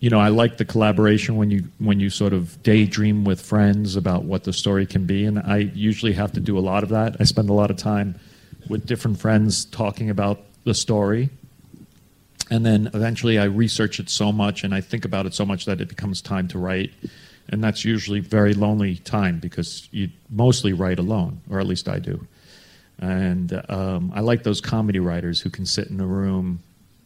[0.00, 3.96] you know, I like the collaboration when you when you sort of daydream with friends
[3.96, 6.88] about what the story can be, and I usually have to do a lot of
[6.88, 7.16] that.
[7.20, 8.18] I spend a lot of time
[8.68, 11.28] with different friends talking about the story,
[12.50, 15.66] and then eventually I research it so much and I think about it so much
[15.66, 16.92] that it becomes time to write,
[17.50, 21.98] and that's usually very lonely time because you mostly write alone, or at least I
[21.98, 22.26] do.
[22.98, 26.60] And um, I like those comedy writers who can sit in a room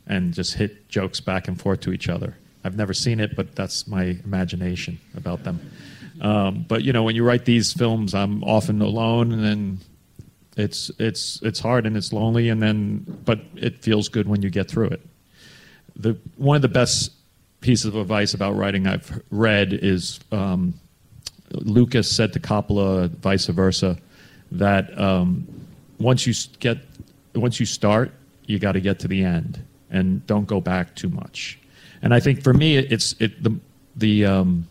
[0.07, 2.37] and just hit jokes back and forth to each other.
[2.64, 5.61] I've never seen it, but that's my imagination about them.
[6.20, 9.79] Um, but you know, when you write these films, I'm often alone, and then
[10.57, 14.50] it's it's it's hard and it's lonely, and then but it feels good when you
[14.50, 15.00] get through it.
[15.96, 17.12] The one of the best
[17.61, 20.74] pieces of advice about writing I've read is um,
[21.53, 23.98] Lucas said to Coppola, vice versa,
[24.53, 25.46] that um,
[25.98, 26.79] once you get
[27.35, 28.12] once you start,
[28.46, 31.59] you got to get to the end, and don't go back too much.
[32.04, 33.58] And I think for me, it's it the
[33.96, 34.68] the um,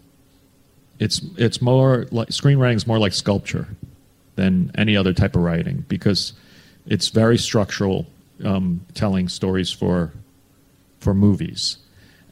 [0.99, 3.67] it's it's more like screenwriting is more like sculpture
[4.35, 6.33] than any other type of writing because
[6.85, 8.05] it's very structural,
[8.43, 10.13] um, telling stories for
[10.99, 11.77] for movies,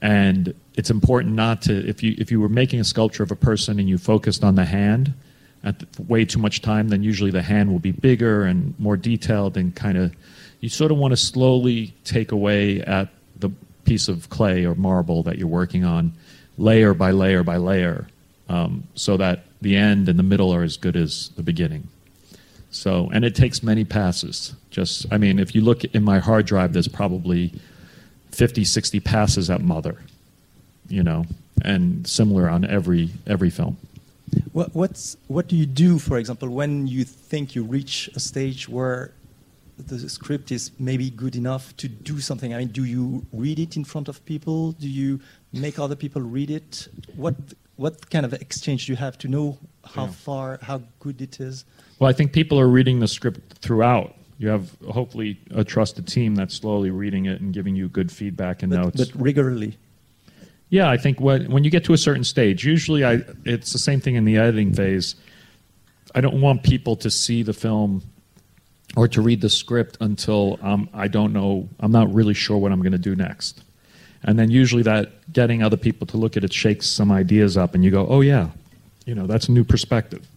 [0.03, 3.35] and it's important not to if you if you were making a sculpture of a
[3.35, 5.15] person and you focused on the hand
[5.63, 8.97] at the, way too much time, then usually the hand will be bigger and more
[8.97, 10.13] detailed and kind of
[10.59, 13.09] you sort of want to slowly take away at
[13.39, 13.49] the
[13.91, 16.13] piece of clay or marble that you're working on,
[16.58, 18.08] layer by layer by layer,
[18.47, 21.89] um, so that the end and the middle are as good as the beginning.
[22.69, 24.56] So, and it takes many passes.
[24.69, 27.51] Just, I mean, if you look in my hard drive, there's probably
[28.32, 29.97] 50, 60 passes at Mother,
[30.88, 31.25] you know,
[31.62, 33.75] and similar on every every film.
[34.54, 38.69] What, what's, what do you do, for example, when you think you reach a stage
[38.69, 39.12] where
[39.88, 42.54] the script is maybe good enough to do something?
[42.54, 44.72] I mean, do you read it in front of people?
[44.74, 45.20] Do you
[45.54, 46.88] make other people read it?
[47.15, 47.36] What,
[47.76, 50.12] what kind of exchange do you have to know how Yeah.
[50.12, 51.65] far, how good it is?
[52.00, 54.15] Well, I think people are reading the script throughout.
[54.39, 58.63] You have hopefully a trusted team that's slowly reading it and giving you good feedback
[58.63, 58.98] and But, notes.
[59.12, 59.78] but regularly.
[60.70, 63.78] Yeah, I think when when you get to a certain stage, usually I it's the
[63.78, 65.15] same thing in the editing phase.
[66.15, 68.02] I don't want people to see the film
[68.95, 71.67] or to read the script until um, I don't know.
[71.80, 73.63] I'm not really sure what I'm going to do next,
[74.23, 77.75] and then usually that getting other people to look at it shakes some ideas up,
[77.75, 78.49] and you go, "Oh yeah,
[79.06, 80.27] you know that's a new perspective."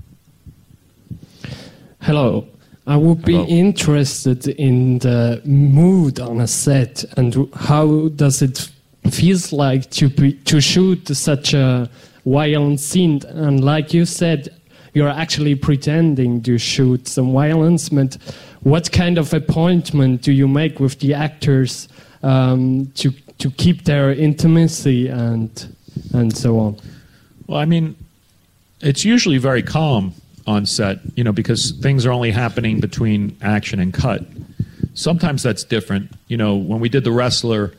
[2.00, 2.46] Hello.
[2.86, 3.46] I would be Hello.
[3.46, 8.70] interested in the mood on a set and how does it
[9.10, 11.88] feels like to be, to shoot such a
[12.26, 14.54] violent scene and like you said
[14.94, 18.16] you're actually pretending to shoot some violence but
[18.62, 21.88] what kind of appointment do you make with the actors
[22.22, 25.76] um, to to keep their intimacy and
[26.12, 26.76] and so on
[27.46, 27.96] Well, I mean,
[28.80, 30.14] it's usually very calm
[30.46, 34.24] on set, you know, because things are only happening between action and cut.
[34.94, 36.12] Sometimes that's different.
[36.28, 37.72] You know, when we did The Wrestler,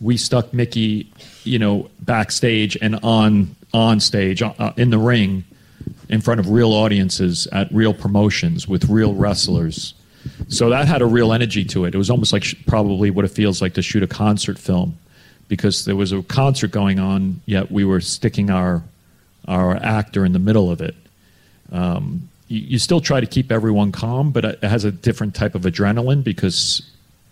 [0.00, 1.12] we stuck Mickey,
[1.44, 5.44] you know, backstage and on on stage uh, in the ring
[6.10, 9.94] in front of real audiences at real promotions with real wrestlers.
[10.48, 11.94] So that had a real energy to it.
[11.94, 14.98] It was almost like sh- probably what it feels like to shoot a concert film
[15.48, 18.82] because there was a concert going on, yet we were sticking our
[19.48, 20.94] our actor in the middle of it.
[21.72, 25.54] Um, you, you still try to keep everyone calm, but it has a different type
[25.54, 26.82] of adrenaline because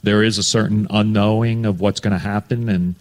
[0.03, 2.95] there is a certain unknowing of what's going to happen and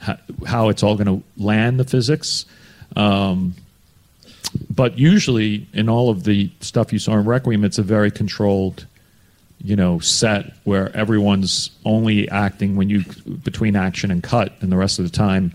[0.00, 2.46] ho- how it's all going to land the physics.
[2.94, 3.54] Um,
[4.70, 8.86] but usually, in all of the stuff you saw in Requiem, it's a very controlled,
[9.62, 13.04] you know, set where everyone's only acting when you
[13.44, 15.54] between action and cut, and the rest of the time,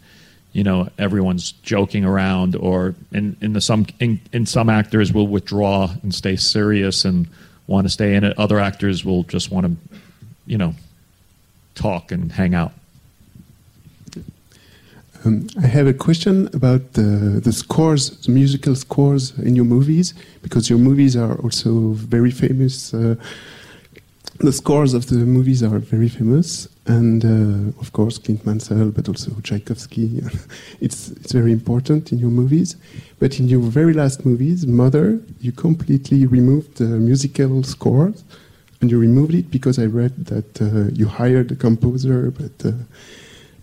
[0.53, 2.55] you know, everyone's joking around.
[2.55, 7.27] Or in in the some in, in some actors will withdraw and stay serious and
[7.67, 8.37] want to stay in it.
[8.39, 9.97] Other actors will just want to,
[10.45, 10.73] you know,
[11.75, 12.73] talk and hang out.
[15.25, 20.13] Um, I have a question about the, the scores, the musical scores in your movies,
[20.41, 22.93] because your movies are also very famous.
[22.93, 23.15] Uh,
[24.39, 26.67] the scores of the movies are very famous.
[26.87, 30.23] and uh, of course Clint Mansell, but also Tchaikovsky.
[30.81, 32.77] it's it's very important in your movies.
[33.19, 38.23] But in your very last movies, Mother, you completely removed the musical scores,
[38.81, 42.71] and you removed it because I read that uh, you hired a composer, but uh,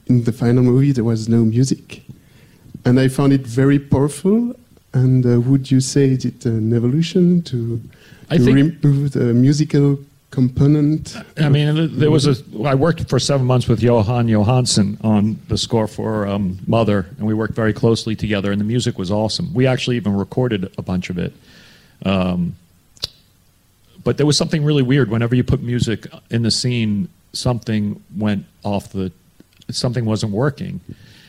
[0.06, 2.02] in the final movie there was no music,
[2.84, 4.54] and I found it very powerful.
[4.92, 7.80] And uh, would you say is it an evolution to,
[8.30, 9.98] I to remove the musical
[10.34, 11.16] component?
[11.36, 12.36] I mean, there was a.
[12.64, 17.26] I worked for seven months with Jóhann Jóhannsson on the score for um, Mother, and
[17.26, 18.52] we worked very closely together.
[18.52, 19.52] And the music was awesome.
[19.54, 21.32] We actually even recorded a bunch of it.
[22.04, 22.56] Um,
[24.02, 25.10] but there was something really weird.
[25.10, 29.10] Whenever you put music in the scene, something went off the.
[29.70, 30.80] Something wasn't working,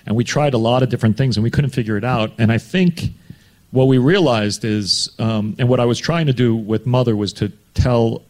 [0.06, 2.32] and we tried a lot of different things, and we couldn't figure it out.
[2.38, 3.12] And I think
[3.72, 7.34] what we realized is, um, and what I was trying to do with Mother was
[7.34, 8.22] to tell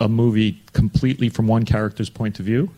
[0.00, 2.70] a movie completely from one character's point of view.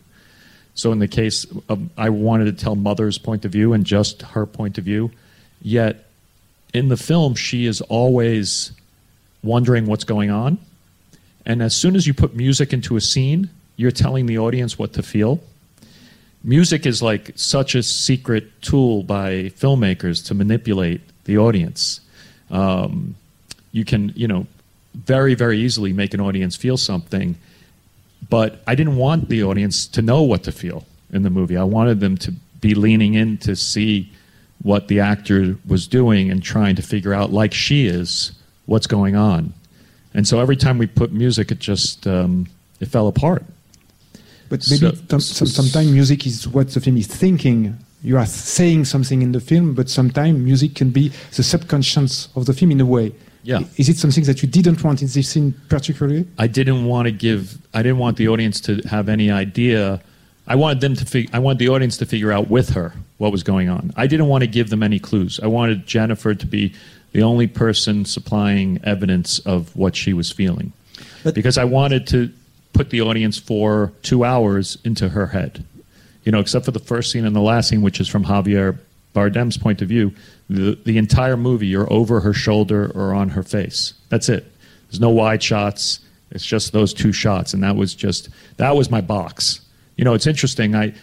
[0.75, 4.21] So in the case of, I wanted to tell Mother's point of view and just
[4.21, 5.11] her point of view.
[5.61, 6.05] Yet
[6.73, 8.71] in the film, she is always
[9.41, 10.57] wondering what's going on.
[11.45, 14.93] And as soon as you put music into a scene, you're telling the audience what
[14.93, 15.39] to feel.
[16.45, 22.01] Music is like such a secret tool by filmmakers to manipulate the audience.
[22.51, 23.15] Um,
[23.71, 24.45] you can, you know,
[24.93, 27.35] very, very easily make an audience feel something.
[28.29, 31.57] But I didn't want the audience to know what to feel in the movie.
[31.57, 32.31] I wanted them to
[32.61, 34.11] be leaning in to see
[34.61, 38.31] what the actor was doing and trying to figure out, like she is,
[38.67, 39.53] what's going on.
[40.13, 42.47] And so every time we put music, it just um,
[42.79, 43.43] it fell apart.
[44.49, 47.77] But maybe So- some, some, sometimes music is what the film is thinking.
[48.03, 52.45] You are saying something in the film, but sometimes music can be the subconscious of
[52.45, 53.11] the film in a way.
[53.43, 53.61] Yeah.
[53.77, 56.27] Is it something that you didn't want in this scene particularly?
[56.37, 57.57] I didn't want to give.
[57.73, 60.01] I didn't want the audience to have any idea.
[60.47, 61.05] I wanted them to.
[61.05, 63.91] Fig, I wanted the audience to figure out with her what was going on.
[63.95, 65.39] I didn't want to give them any clues.
[65.41, 66.73] I wanted Jennifer to be
[67.13, 70.73] the only person supplying evidence of what she was feeling,
[71.33, 72.31] because I wanted to
[72.75, 75.63] put the audience for two hours into her head.
[76.23, 78.77] You know, except for the first scene and the last scene, which is from Javier
[79.13, 80.13] Bardem's point of view.
[80.49, 83.93] The the entire movie, you're over her shoulder or on her face.
[84.09, 84.51] That's it.
[84.89, 85.99] There's no wide shots.
[86.31, 89.61] It's just those two shots, and that was just that was my box.
[89.95, 90.75] You know, it's interesting.
[90.75, 90.93] I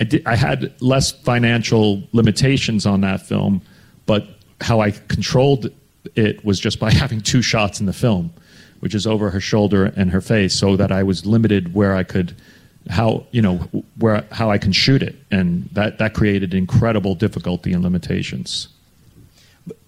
[0.00, 3.60] I, did, I had less financial limitations on that film,
[4.06, 4.26] but
[4.60, 5.68] how I controlled
[6.14, 8.32] it was just by having two shots in the film,
[8.82, 12.02] which is over her shoulder and her face, so that I was limited where I
[12.02, 12.34] could
[12.90, 13.56] how you know
[13.96, 18.68] where how I can shoot it, and that that created incredible difficulty and limitations.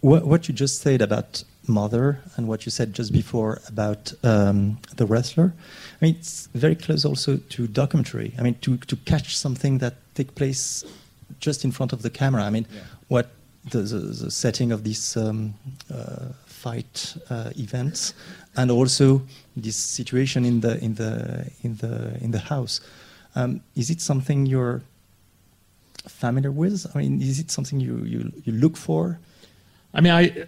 [0.00, 4.78] What, what you just said about Mother and what you said just before about um,
[4.94, 5.52] the wrestler,
[6.00, 8.34] I mean, it's very close also to documentary.
[8.38, 10.84] I mean, to, to catch something that take place
[11.40, 12.44] just in front of the camera.
[12.44, 12.66] I mean,
[13.08, 13.30] what
[13.70, 15.54] the, the, the setting of these um,
[15.92, 18.14] uh, fight uh, events,
[18.56, 19.22] and also
[19.56, 22.80] this situation in the in the in the in the house.
[23.36, 24.82] Um, is it something you're
[26.06, 26.86] familiar with?
[26.94, 29.18] I mean, is it something you, you, you look for?
[29.92, 30.46] I mean, I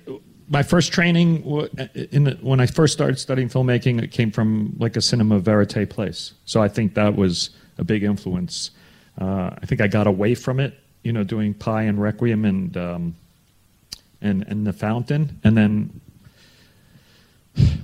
[0.48, 1.42] my first training
[2.12, 5.90] in the, when I first started studying filmmaking, it came from like a cinema verite
[5.90, 6.34] place.
[6.44, 8.70] So I think that was a big influence.
[9.20, 12.76] Uh, I think I got away from it, you know, doing Pi and Requiem and
[12.76, 13.16] um,
[14.20, 16.00] and and The Fountain, and then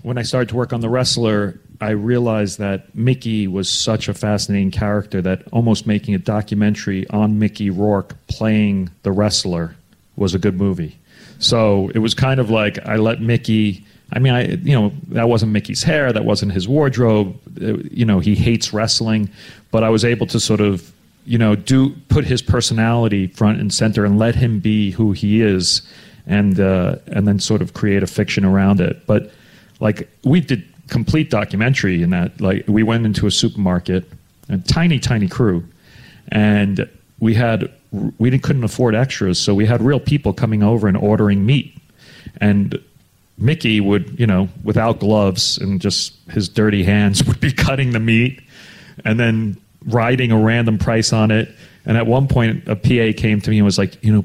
[0.02, 4.14] when I started to work on The Wrestler, I realized that Mickey was such a
[4.14, 9.74] fascinating character that almost making a documentary on Mickey Rourke playing the wrestler
[10.16, 10.96] was a good movie.
[11.40, 13.84] So it was kind of like I let Mickey.
[14.12, 17.36] I mean, I you know that wasn't Mickey's hair, that wasn't his wardrobe.
[17.60, 19.28] uh, You know, he hates wrestling,
[19.72, 20.92] but I was able to sort of
[21.26, 25.40] you know do put his personality front and center and let him be who he
[25.42, 25.82] is,
[26.28, 29.04] and uh, and then sort of create a fiction around it.
[29.06, 29.32] But
[29.82, 34.04] like we did complete documentary in that like we went into a supermarket
[34.48, 35.64] a tiny tiny crew
[36.28, 37.70] and we had
[38.18, 41.76] we couldn't afford extras so we had real people coming over and ordering meat.
[42.40, 42.78] And
[43.38, 48.00] mickey would you know without gloves and just his dirty hands would be cutting the
[48.00, 48.40] meat
[49.04, 49.56] and then
[49.86, 51.50] writing a random price on it.
[51.84, 54.24] And at one point a pa came to me and was like you know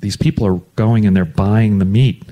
[0.00, 2.22] these people are going and they're buying the meat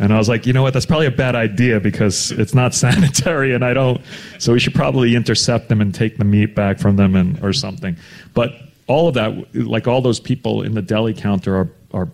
[0.00, 0.72] and I was like, you know what?
[0.72, 4.00] That's probably a bad idea because it's not sanitary, and I don't.
[4.38, 7.52] So we should probably intercept them and take the meat back from them, and or
[7.52, 7.96] something.
[8.32, 8.54] But
[8.86, 12.08] all of that, like all those people in the deli counter, are are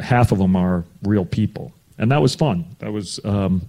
[0.00, 2.64] half of them are real people, and that was fun.
[2.80, 3.62] That was, um,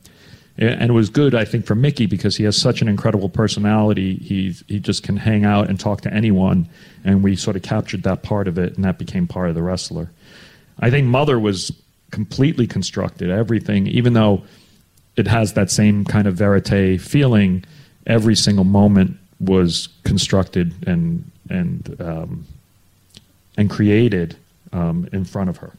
[0.58, 4.16] And it was good, I think, for Mickey because he has such an incredible personality.
[4.16, 6.68] He he just can hang out and talk to anyone,
[7.04, 9.62] and we sort of captured that part of it, and that became part of the
[9.62, 10.10] wrestler.
[10.80, 11.72] I think Mother was
[12.14, 13.32] completely constructed.
[13.32, 14.44] Everything, even though
[15.16, 17.66] it has that same kind of verite feeling,
[18.06, 22.46] every single moment was constructed and and um,
[23.58, 24.36] and created
[24.72, 25.72] um, in front of her.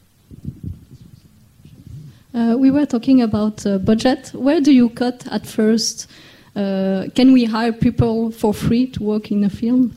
[2.33, 4.31] Uh, we were talking about uh, budget.
[4.33, 6.07] Where do you cut at first?
[6.55, 9.95] Uh, can we hire people for free to work in a film?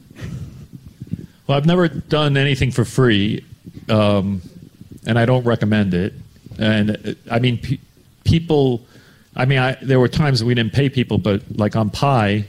[1.47, 3.45] Well, I've never done anything for free,
[3.89, 4.41] um,
[5.07, 6.13] and I don't recommend it.
[6.59, 7.79] And uh, I mean, pe-
[8.25, 8.87] people.
[9.37, 12.47] I mean, I, there were times we didn't pay people, but like on Pi,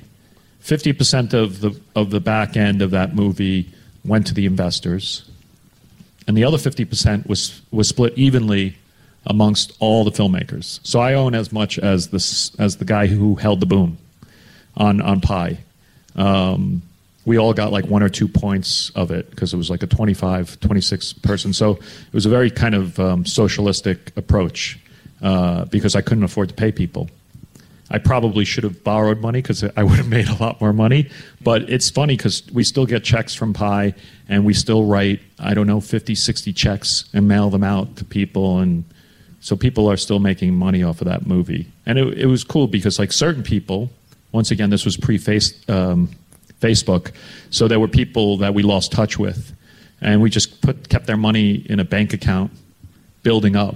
[0.59, 3.69] fifty percent of the of the back end of that movie
[4.03, 5.29] went to the investors,
[6.27, 8.75] and the other fifty percent was was split evenly
[9.25, 10.79] amongst all the filmmakers.
[10.83, 13.97] So I own as much as this as the guy who held the boom
[14.77, 15.59] on on Pi.
[16.15, 16.81] Um,
[17.29, 19.87] we all got like one or two points of it because it was like a
[19.87, 21.53] 25, 26 person.
[21.53, 24.79] So it was a very kind of um, socialistic approach
[25.21, 27.07] uh, because I couldn't afford to pay people.
[27.91, 31.11] I probably should have borrowed money because I would have made a lot more money.
[31.39, 33.93] But it's funny because we still get checks from Pi
[34.27, 38.05] and we still write, I don't know, 50, 60 checks and mail them out to
[38.05, 38.57] people.
[38.57, 38.85] And
[39.39, 41.67] so people are still making money off of that movie.
[41.85, 43.91] And it, it was cool because, like, certain people,
[44.31, 45.19] once again, this was pre
[45.67, 46.09] um,
[46.59, 47.11] Facebook,
[47.49, 49.53] so there were people that we lost touch with.
[50.01, 52.51] And we just put, kept their money in a bank account,
[53.23, 53.75] building up.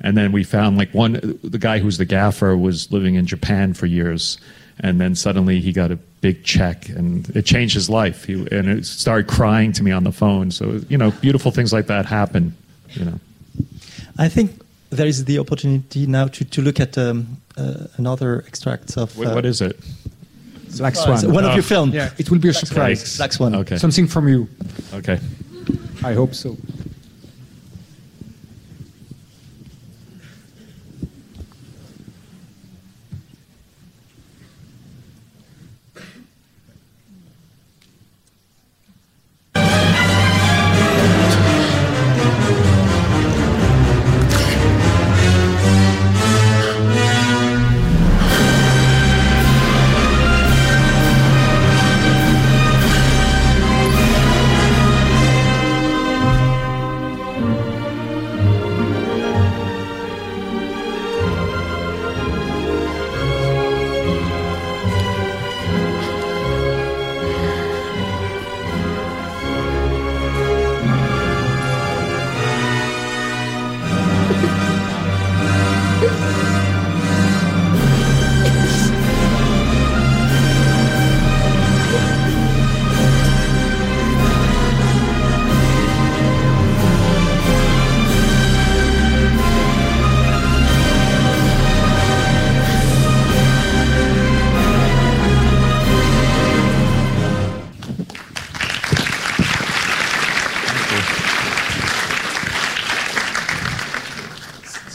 [0.00, 3.72] And then we found like one, the guy who's the gaffer was living in Japan
[3.72, 4.38] for years.
[4.80, 8.24] And then suddenly he got a big check and it changed his life.
[8.24, 10.50] He, and it started crying to me on the phone.
[10.50, 12.56] So, you know, beautiful things like that happen,
[12.90, 13.20] you know.
[14.18, 14.60] I think
[14.90, 19.16] there is the opportunity now to, to look at um, uh, another extract of.
[19.16, 19.78] Wait, what is it?
[20.78, 21.20] Black Surprise.
[21.20, 21.34] Swan.
[21.34, 21.54] One of Oh.
[21.54, 21.94] your films.
[21.94, 23.00] Yeah, it will be a Black surprise.
[23.02, 23.18] Swan.
[23.18, 23.54] Black Swan.
[23.56, 23.78] Okay.
[23.78, 24.48] Something from you.
[24.94, 25.18] Okay.
[26.04, 26.56] I hope so.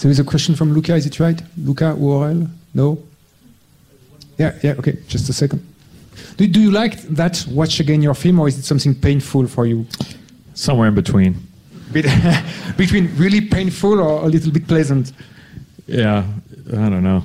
[0.07, 1.41] There is a question from Luca, is it right?
[1.57, 2.47] Luca Worrell?
[2.73, 2.97] No?
[4.37, 5.61] Yeah, yeah, okay, just a second.
[6.37, 9.65] Do, do you like that, watch again your film, or is it something painful for
[9.65, 9.85] you?
[10.53, 11.35] Somewhere in between.
[11.91, 12.05] Bit-
[12.77, 15.11] Between really painful or a little bit pleasant?
[15.87, 16.23] Yeah,
[16.69, 17.21] I don't know.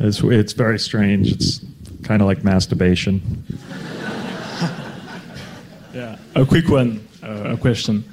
[0.00, 1.30] It's, it's very strange.
[1.30, 1.60] It's
[2.02, 3.44] kind of like masturbation.
[5.94, 8.04] Yeah, a quick one, uh, a question.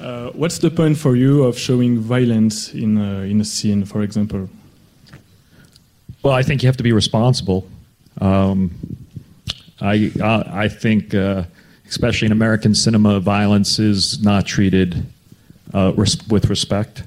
[0.00, 4.02] Uh, what's the point for you of showing violence in a, in a scene, for
[4.02, 4.48] example?
[6.22, 7.66] Well, I think you have to be responsible.
[8.20, 8.70] Um,
[9.80, 11.44] I uh, I think, uh,
[11.88, 15.06] especially in American cinema, violence is not treated
[15.72, 17.02] uh, res- with respect.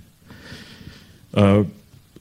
[1.34, 1.64] Uh,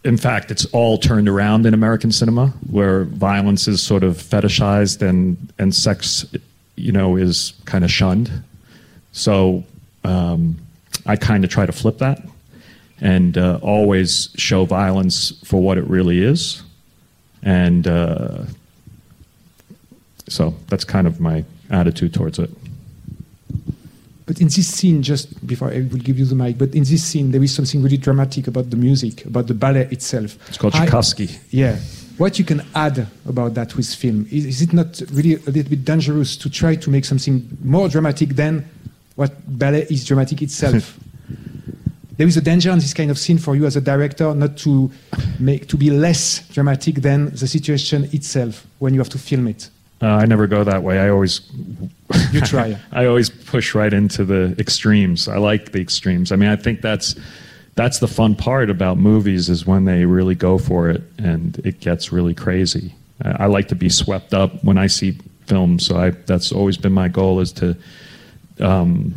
[0.04, 5.02] in fact, it's all turned around in American cinema, where violence is sort of fetishized
[5.02, 6.26] and and sex,
[6.76, 8.30] you know, is kind of shunned.
[9.12, 9.64] So
[10.08, 10.56] um,
[11.06, 12.20] I kind of try to flip that
[13.00, 16.62] and uh, always show violence for what it really is.
[17.42, 18.44] And uh,
[20.28, 22.50] so that's kind of my attitude towards it.
[24.26, 27.02] But in this scene, just before I will give you the mic, but in this
[27.02, 30.36] scene, there is something really dramatic about the music, about the ballet itself.
[30.48, 31.30] It's called Tchaikovsky.
[31.50, 31.78] Yeah.
[32.18, 34.26] What you can add about that with film?
[34.30, 37.88] Is, is it not really a little bit dangerous to try to make something more
[37.88, 38.68] dramatic than
[39.18, 40.96] what ballet is dramatic itself?
[42.16, 44.56] there is a danger in this kind of scene for you as a director not
[44.58, 44.88] to
[45.40, 49.70] make to be less dramatic than the situation itself when you have to film it.
[50.00, 51.00] Uh, I never go that way.
[51.00, 51.40] I always
[52.32, 52.78] You try.
[52.92, 55.26] I always push right into the extremes.
[55.26, 56.30] I like the extremes.
[56.30, 57.16] I mean, I think that's
[57.74, 61.80] that's the fun part about movies is when they really go for it and it
[61.80, 62.94] gets really crazy.
[63.24, 65.86] I, I like to be swept up when I see films.
[65.86, 67.76] So I, that's always been my goal is to
[68.60, 69.14] um,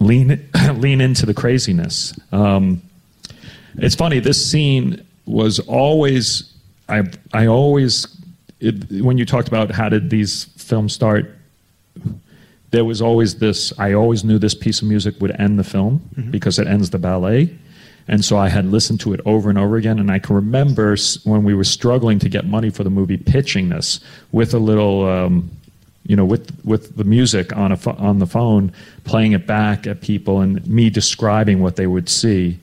[0.00, 2.18] lean lean into the craziness.
[2.32, 2.82] Um,
[3.76, 4.18] it's funny.
[4.20, 6.52] This scene was always
[6.88, 7.02] I
[7.32, 8.06] I always
[8.60, 11.36] it, when you talked about how did these films start.
[12.72, 13.72] There was always this.
[13.78, 16.30] I always knew this piece of music would end the film Mhm.
[16.30, 17.52] because it ends the ballet,
[18.06, 19.98] and so I had listened to it over and over again.
[19.98, 23.70] And I can remember when we were struggling to get money for the movie, pitching
[23.70, 23.98] this
[24.30, 25.50] with a little, um,
[26.10, 28.72] you know, with with the music on a on the phone,
[29.04, 32.58] playing it back at people, and me describing what they would see.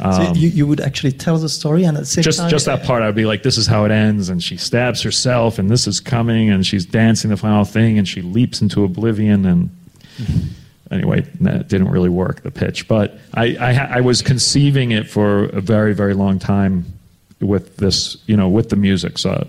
[0.00, 2.50] so Um, you, you would actually tell the story and at the same just time
[2.50, 5.60] just that part, I'd be like, "This is how it ends," and she stabs herself,
[5.60, 9.46] and this is coming, and she's dancing the final thing, and she leaps into oblivion,
[9.46, 9.70] and
[10.90, 15.44] anyway, that didn't really work the pitch, but I I, I was conceiving it for
[15.44, 16.84] a very very long time
[17.38, 19.46] with this, you know, with the music, so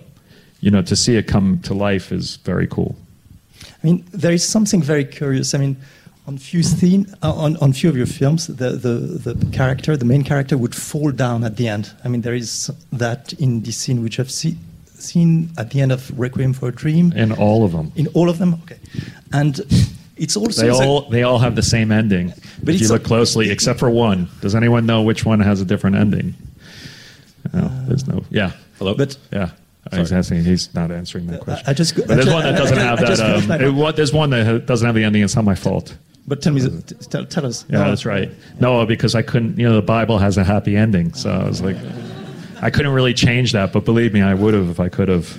[0.62, 2.96] you know, to see it come to life is very cool.
[3.84, 5.54] I mean, there is something very curious.
[5.54, 5.78] I mean,
[6.28, 10.06] on few scene, uh, on on few of your films, the, the the character, the
[10.06, 11.92] main character, would fall down at the end.
[12.04, 14.56] I mean, there is that in this scene which I've see,
[14.86, 17.14] seen at the end of Requiem for a Dream.
[17.14, 17.92] In all of them.
[17.96, 18.78] In all of them, okay.
[19.32, 19.60] And
[20.18, 22.34] it's also They the- all they all have the same ending.
[22.64, 24.28] But if you look a- closely, except for one.
[24.42, 26.34] Does anyone know which one has a different ending?
[27.54, 28.24] No, there's no.
[28.30, 28.52] Yeah.
[28.78, 28.94] Hello.
[28.94, 29.50] But Yeah.
[29.90, 30.02] Sorry.
[30.02, 30.44] He's asking.
[30.44, 31.66] He's not answering that question.
[31.68, 33.20] I just- But there's one that doesn't have that.
[33.20, 35.24] Um, it- what- there's one that doesn't have the ending.
[35.24, 35.98] It's not my fault.
[36.28, 36.62] But tell me,
[37.10, 37.66] tell, tell us.
[37.70, 37.90] Yeah, No.
[37.90, 38.32] that's right.
[38.60, 39.58] No, because I couldn't.
[39.58, 41.78] You know, the Bible has a happy ending, so I was like,
[42.62, 43.74] I couldn't really change that.
[43.74, 45.36] But believe me, I would have if I could have.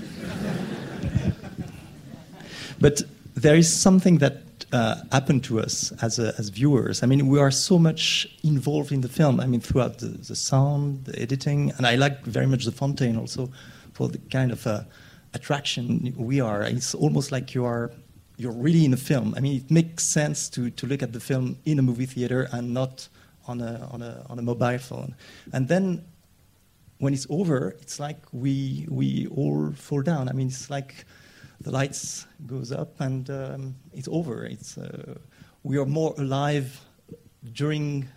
[2.80, 3.02] But
[3.34, 4.42] there is something that
[4.72, 7.02] uh, happened to us as, as viewers.
[7.02, 9.40] I mean, we are so much involved in the film.
[9.40, 13.16] I mean, throughout the, the sound, the editing, and I like very much the Fontaine
[13.16, 13.50] also
[14.00, 14.82] for the kind of uh,
[15.34, 16.62] attraction we are.
[16.62, 17.90] It's almost like you are
[18.38, 19.34] you're really in a film.
[19.36, 22.48] I mean, it makes sense to, to look at the film in a movie theater
[22.52, 23.06] and not
[23.46, 25.14] on a, on a, on a mobile phone.
[25.52, 26.02] And then
[27.00, 30.30] when it's over, it's like we we all fall down.
[30.30, 31.04] I mean, it's like
[31.60, 34.46] the lights goes up and um, it's over.
[34.46, 35.18] It's uh,
[35.62, 36.80] we are more alive
[37.52, 38.08] during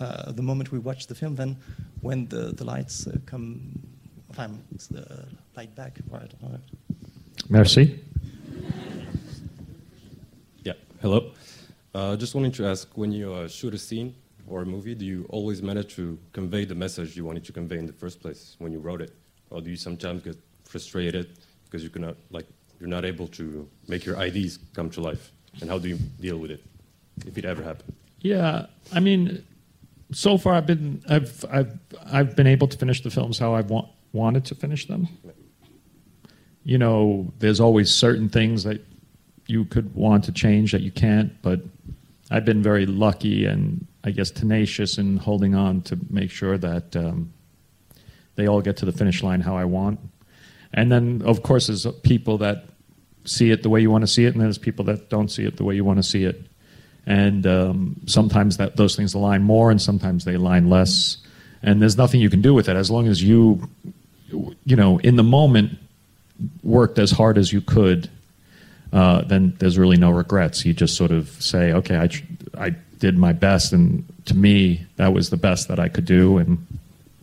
[0.00, 1.56] uh, the moment we watch the film than
[2.00, 3.78] when the the lights uh, come.
[4.38, 5.26] Enfin, it's the
[5.56, 5.98] light back.
[6.08, 6.32] Right.
[6.44, 6.58] I.
[7.48, 7.98] Merci.
[10.62, 11.32] Yeah, hello.
[11.92, 14.14] Uh, just wanted to ask when you uh, shoot a scene
[14.46, 17.78] or a movie, do you always manage to convey the message you wanted to convey
[17.78, 19.12] in the first place when you wrote it?
[19.50, 22.46] Or do you sometimes get frustrated because you cannot, like,
[22.78, 25.32] you're not able to make your ideas come to life?
[25.60, 26.62] And how do you deal with it,
[27.26, 27.92] if it ever happened?
[28.20, 29.44] Yeah, I mean,
[30.12, 33.62] so far I've been I've I've I've been able to finish the films how I
[33.62, 33.88] want
[34.18, 35.08] wanted to finish them.
[36.64, 38.84] You know, there's always certain things that
[39.46, 41.60] you could want to change that you can't, but
[42.30, 46.94] I've been very lucky and I guess tenacious in holding on to make sure that
[46.94, 47.32] um,
[48.36, 49.98] they all get to the finish line how I want.
[50.74, 52.66] And then, of course, there's people that
[53.24, 55.44] see it the way you want to see it, and there's people that don't see
[55.44, 56.46] it the way you want to see it.
[57.06, 61.16] And um, sometimes that those things align more, and sometimes they align less.
[61.62, 63.68] And there's nothing you can do with it as long as you,
[64.30, 65.78] you know, in the moment,
[66.62, 68.08] worked as hard as you could.
[68.92, 70.64] Uh, then there's really no regrets.
[70.64, 72.24] You just sort of say, okay, I, tr-
[72.56, 76.38] I did my best, and to me, that was the best that I could do,
[76.38, 76.66] and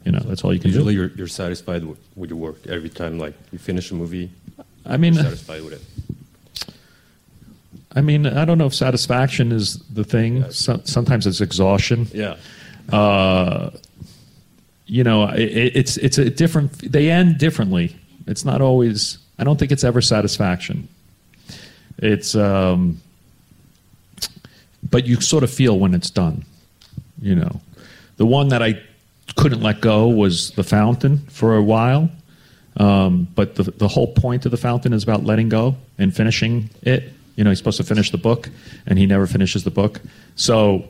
[0.03, 0.99] you know, that's all you can Usually do.
[0.99, 4.30] you're, you're satisfied with, with your work every time, like, you finish a movie,
[4.86, 5.82] I mean, satisfied with it.
[7.95, 10.51] I mean, I don't know if satisfaction is the thing.
[10.51, 12.08] So, sometimes it's exhaustion.
[12.14, 12.36] Yeah.
[12.91, 13.72] Uh,
[14.88, 16.91] you know, it, it's it's a different.
[16.91, 17.95] They end differently.
[18.27, 19.17] It's not always.
[19.38, 20.88] I don't think it's ever satisfaction.
[21.97, 22.36] It's.
[22.36, 23.01] Um,
[24.89, 26.45] but you sort of feel when it's done.
[27.21, 27.61] You know,
[28.17, 28.81] the one that I
[29.36, 32.09] couldn't let go was the fountain for a while.
[32.77, 36.69] Um, but the, the whole point of the fountain is about letting go and finishing
[36.81, 37.11] it.
[37.36, 38.49] You know, he's supposed to finish the book,
[38.86, 40.01] and he never finishes the book.
[40.36, 40.86] So,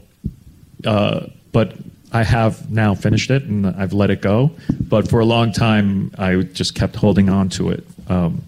[0.84, 1.76] uh, but
[2.16, 4.52] I have now finished it, and I've let it go.
[4.80, 8.42] But for a long time, I just kept holding on to it, um,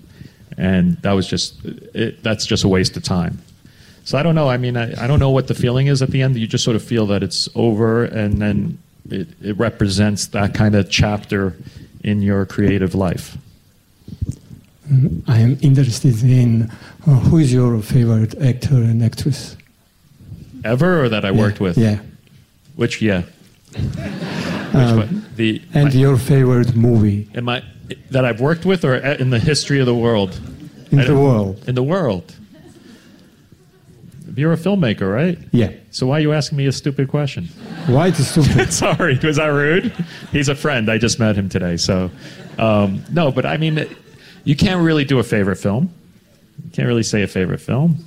[0.58, 3.40] and that was just it, that's just a waste of time.
[4.06, 4.48] So I don't know.
[4.48, 6.38] I mean, I, I don't know what the feeling is at the end.
[6.38, 8.78] You just sort of feel that it's over, and then
[9.10, 11.54] it, it represents that kind of chapter
[12.06, 13.38] in your creative life.
[14.90, 16.72] Mm, I am interested in
[17.06, 19.58] uh, who is your favorite actor and actress?
[20.64, 21.78] Ever or that I worked with?
[21.78, 22.00] Yeah.
[22.78, 23.24] Which, yeah.
[23.74, 23.84] Which
[24.76, 25.26] Um, one?
[25.36, 27.28] The, and your favorite movie?
[27.36, 27.64] Am I
[28.12, 30.40] that I've worked with, or in the history of the world?
[30.92, 31.64] In I the world.
[31.68, 32.34] In the world.
[34.36, 35.40] You're a filmmaker, right?
[35.52, 35.72] Yeah.
[35.90, 37.46] So why are you asking me a stupid question?
[37.88, 38.72] Why it is a stupid?
[38.86, 39.92] Sorry, was that rude?
[40.32, 40.92] He's a friend.
[40.92, 41.76] I just met him today.
[41.78, 42.12] So,
[42.60, 43.88] um, no, but I mean,
[44.44, 45.90] you can't really do a favorite film.
[46.64, 48.06] You can't really say a favorite film.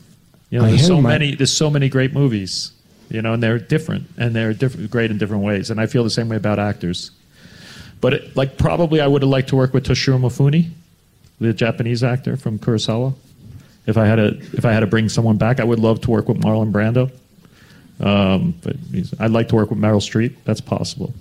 [0.51, 1.35] You know, I there's so my- many.
[1.35, 2.73] There's so many great movies.
[3.11, 5.71] You know, and they're different, and they're great in different ways.
[5.71, 7.11] And I feel the same way about actors.
[8.01, 10.71] But it, like, probably I would have liked to work with Toshiro Mifune,
[11.41, 13.15] the Japanese actor from Kurosawa.
[13.87, 16.11] If I had to, if I had to bring someone back, I would love to
[16.11, 17.11] work with Marlon Brando.
[17.99, 18.77] Um, but
[19.19, 20.37] I'd like to work with Meryl Streep.
[20.45, 21.13] That's possible.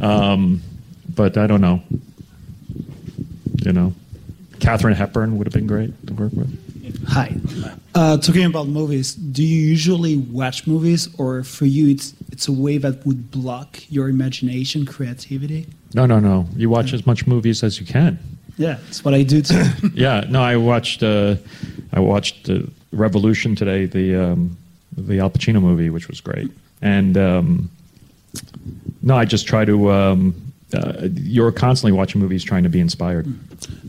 [0.00, 0.62] Um,
[1.14, 1.82] but I don't know.
[3.62, 3.94] You know,
[4.58, 6.69] Katharine Hepburn would have been great to work with.
[7.10, 7.34] Hi.
[7.96, 12.52] Uh, talking about movies, do you usually watch movies, or for you, it's it's a
[12.52, 15.66] way that would block your imagination, creativity?
[15.92, 16.46] No, no, no.
[16.54, 18.16] You watch as much movies as you can.
[18.56, 19.64] Yeah, that's what I do too.
[19.94, 21.34] yeah, no, I watched uh,
[21.92, 22.60] I watched uh,
[22.92, 24.56] Revolution today, the um,
[24.96, 26.48] the Al Pacino movie, which was great.
[26.80, 27.70] And um,
[29.02, 29.90] no, I just try to.
[29.90, 33.26] Um, uh, you're constantly watching movies, trying to be inspired.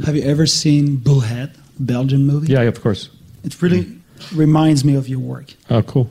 [0.03, 1.55] Have you ever seen Bullhead,
[1.86, 2.51] Belgian movie?
[2.53, 3.09] Yeah, of course.
[3.43, 3.86] It really
[4.36, 5.53] reminds me of your work.
[5.69, 6.07] Oh, cool.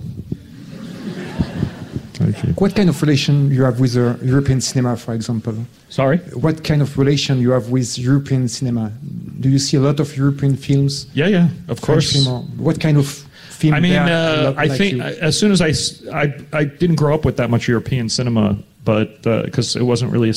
[2.56, 5.54] What kind of relation you have with uh, European cinema, for example?
[5.88, 6.18] Sorry.
[6.34, 8.92] What kind of relation you have with European cinema?
[9.40, 11.06] Do you see a lot of European films?
[11.14, 12.12] Yeah, yeah, of French course.
[12.12, 13.72] film what kind of film?
[13.74, 15.02] I mean, uh, I like think you?
[15.02, 19.74] I- as soon as I didn't grow up with that much European cinema, but because
[19.76, 20.32] it wasn't really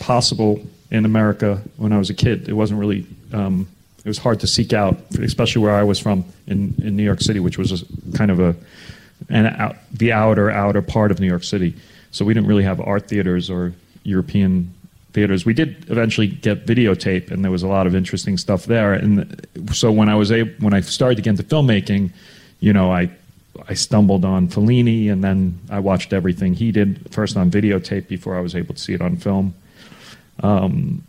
[0.00, 0.60] possible
[0.90, 3.06] in America when I was a kid, it wasn't really.
[3.32, 3.66] Um,
[4.04, 7.20] it was hard to seek out, especially where I was from in, in New York
[7.20, 8.56] City, which was a, kind of a
[9.28, 11.74] an out, the outer outer part of New York City.
[12.10, 13.72] So we didn't really have art theaters or
[14.02, 14.74] European
[15.12, 15.46] theaters.
[15.46, 18.92] We did eventually get videotape, and there was a lot of interesting stuff there.
[18.92, 22.10] And so when I was able, when I started to get into filmmaking,
[22.60, 23.10] you know, I
[23.68, 28.36] I stumbled on Fellini, and then I watched everything he did first on videotape before
[28.36, 29.54] I was able to see it on film.
[30.42, 31.04] Um,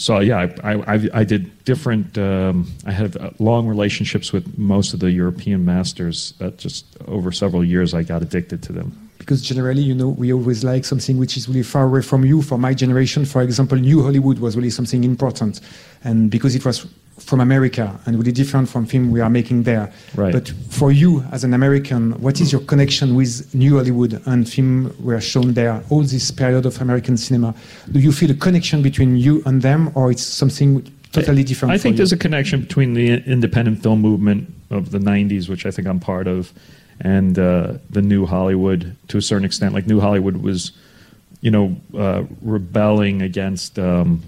[0.00, 2.16] so yeah, I, I, I- did different.
[2.16, 6.32] Um, I had uh, long relationships with most of the European masters.
[6.38, 8.88] That just over several years, I got addicted to them.
[9.18, 12.42] because generally, you know, we always like something which is really far away from you.
[12.42, 15.60] For my generation, for example, New Hollywood was really something important,
[16.02, 16.86] and because it was
[17.22, 19.92] from America and really different from film we are making there.
[20.14, 20.32] Right.
[20.32, 24.94] But for you, as an American, what is your connection with New Hollywood and film
[25.00, 25.82] were shown there?
[25.90, 27.54] All this period of American cinema.
[27.92, 31.72] Do you feel a connection between you and them, or it's something totally different?
[31.72, 31.98] I for think you?
[31.98, 36.00] there's a connection between the independent film movement of the '90s, which I think I'm
[36.00, 36.52] part of,
[37.00, 39.74] and uh, the New Hollywood to a certain extent.
[39.74, 40.72] Like New Hollywood was,
[41.40, 44.22] you know, uh, rebelling against, um,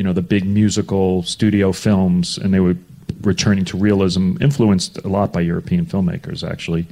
[0.00, 2.74] you know, the big musical studio films, and they were
[3.20, 6.86] returning to realism, influenced a lot by European filmmakers, actually.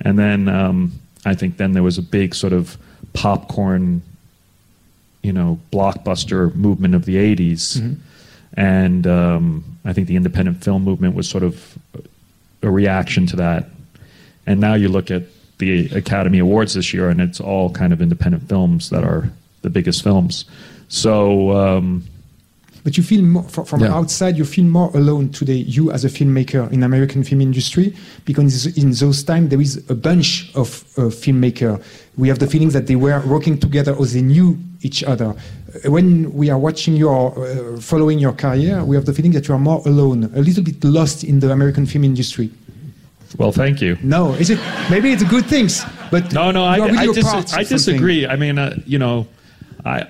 [0.00, 0.92] And then um,
[1.26, 2.78] I think then there was a big sort of
[3.12, 4.00] popcorn,
[5.22, 7.96] you know, blockbuster movement of the '80s Mhm.
[8.54, 11.76] and um, I think the independent film movement was sort of
[12.62, 13.68] a reaction to that.
[14.46, 15.24] And now you look at
[15.58, 19.28] the Academy Awards this year, and it's all kind of independent films that are
[19.60, 20.46] the biggest films.
[20.88, 22.04] So, um,
[22.84, 23.94] But you feel more, fro- from Yeah.
[23.98, 27.94] outside, you feel more alone today, you as a filmmaker in American film industry,
[28.26, 31.80] because in those times there is a bunch of uh, filmmakers.
[32.18, 35.30] We have the feeling that they were working together or they knew each other.
[35.34, 39.48] Uh, When we are watching your, uh, following your career, we have the feeling that
[39.48, 42.50] you are more alone, a little bit lost in the American film industry.
[43.38, 43.96] well, thank you.
[44.02, 44.58] No, is it?
[44.90, 45.68] Maybe it's a good thing,
[46.10, 48.26] but No, no, I, you really I, a dis- I disagree.
[48.26, 49.26] I mean, uh, you know,
[49.84, 50.04] I,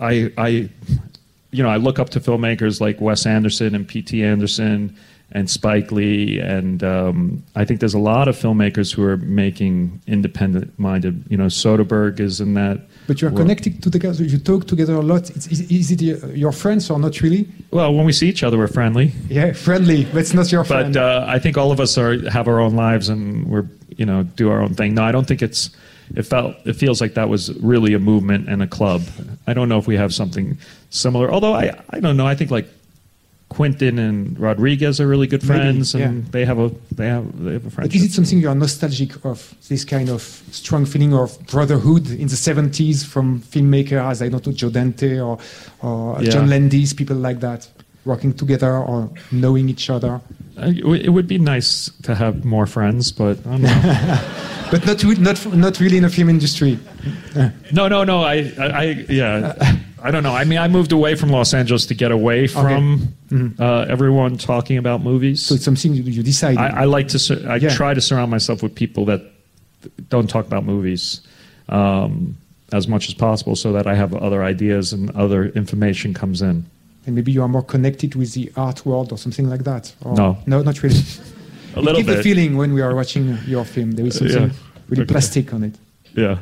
[0.00, 0.68] I, I,
[1.52, 4.22] you know, I look up to filmmakers like Wes Anderson and P.T.
[4.24, 4.96] Anderson
[5.34, 10.00] and Spike Lee, and um, I think there's a lot of filmmakers who are making
[10.06, 11.24] independent-minded.
[11.28, 12.80] You know, Soderbergh is in that.
[13.06, 13.42] But you are world.
[13.42, 14.20] connected to the guys.
[14.20, 15.30] You talk together a lot.
[15.30, 17.48] It's, is, is it your- your friends or not really?
[17.70, 19.12] Well, when we see each other, we're friendly.
[19.28, 20.04] Yeah, friendly.
[20.04, 20.94] But it's not your friend.
[20.94, 24.06] But uh, I think all of us are have our own lives and we're you
[24.06, 24.94] know do our own thing.
[24.94, 25.70] No, I don't think it's.
[26.14, 29.02] It felt it feels like that was really a movement and a club.
[29.46, 30.58] I don't know if we have something
[30.90, 31.32] similar.
[31.32, 32.26] Although I I don't know.
[32.26, 32.68] I think like
[33.48, 37.52] Quentin and Rodriguez are really good Maybe, friends, and they have a they have they
[37.52, 39.54] have a But is it something you are nostalgic of?
[39.68, 44.46] This kind of strong feeling of brotherhood in the 70s from filmmakers as I don't
[44.46, 45.38] know Joe Dante or,
[45.82, 46.30] or Yeah.
[46.30, 47.68] John Landis, people like that,
[48.04, 50.20] working together or knowing each other.
[50.64, 54.18] It would be nice to have more friends, but I don't know.
[54.72, 56.78] But not not not really in the film industry.
[57.72, 58.22] no, no, no.
[58.22, 59.52] I, I, I yeah.
[60.02, 60.34] I don't know.
[60.34, 63.60] I mean, I moved away from Los Angeles to get away from Mhm.
[63.60, 65.42] uh, everyone talking about movies.
[65.44, 66.56] So it's something you, you decide.
[66.56, 67.18] I, I like to.
[67.18, 67.68] sur- I Yeah.
[67.76, 69.20] try to surround myself with people that
[70.08, 71.20] don't talk about movies
[71.68, 72.36] um,
[72.72, 76.64] as much as possible, so that I have other ideas and other information comes in.
[77.06, 79.92] And maybe you are more connected with the art world or something like that.
[80.04, 80.36] Or- No.
[80.46, 81.00] no, not really.
[81.74, 82.22] A little give the bit.
[82.22, 83.92] feeling when we are watching your film.
[83.92, 84.56] There is something yeah.
[84.88, 85.12] really Okay.
[85.12, 85.74] plastic on it.
[86.14, 86.38] Yeah.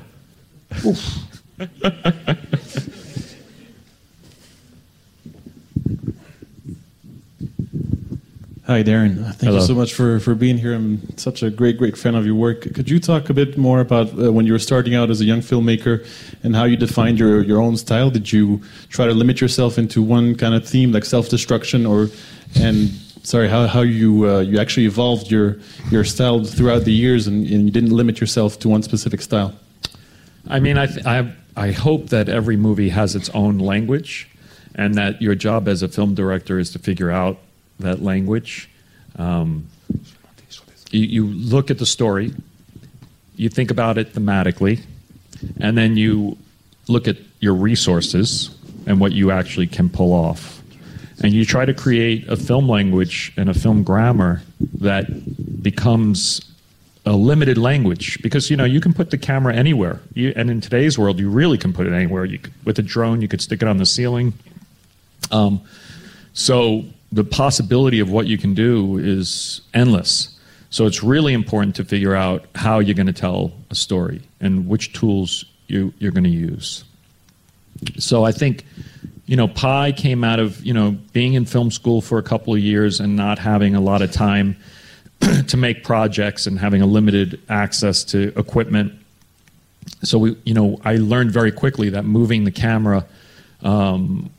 [8.71, 9.17] Hi, Darren.
[9.17, 9.59] Thank Hello.
[9.59, 10.73] you so much for, for being here.
[10.73, 12.73] I'm such a great, great fan of your work.
[12.73, 15.25] Could you talk a bit more about uh, when you were starting out as a
[15.25, 16.07] young filmmaker
[16.45, 18.11] and how you defined your, your own style?
[18.11, 22.11] Did you try to limit yourself into one kind of theme, like self destruction, or
[22.61, 22.91] and
[23.25, 25.59] sorry, how, how you uh, you actually evolved your
[25.91, 29.53] your style throughout the years and, and you didn't limit yourself to one specific style?
[30.47, 34.31] I mean, I, th- I, I hope that every movie has its own language,
[34.77, 37.37] and that your job as a film director is to figure out
[37.81, 38.69] that language.
[39.17, 39.69] Um,
[40.91, 42.33] you, you look at the story,
[43.37, 44.81] you think about it thematically,
[45.61, 46.37] and then you
[46.89, 48.51] look at your resources
[48.87, 50.63] and what you actually can pull off.
[51.23, 54.43] And you try to create a film language and a film grammar
[54.79, 56.41] that becomes
[57.07, 60.61] a limited language because you know you can put the camera anywhere you, and in
[60.61, 63.41] today's world you really can put it anywhere you could, with a drone you could
[63.41, 64.35] stick it on the ceiling
[65.31, 65.63] um,
[66.35, 70.37] so the possibility of what you can do is endless
[70.71, 74.69] so it's really important to figure out how you're going to tell a story and
[74.69, 76.85] which tools you, you're going to use
[77.99, 78.65] so I think,
[79.27, 82.53] you know, Pi came out of, you know, being in film school for a couple
[82.53, 84.57] of years and not having a lot of time
[85.47, 88.93] to make projects and having a limited access to equipment.
[90.03, 93.07] So we, you know, I learned very quickly that moving the camera
[93.63, 94.31] um,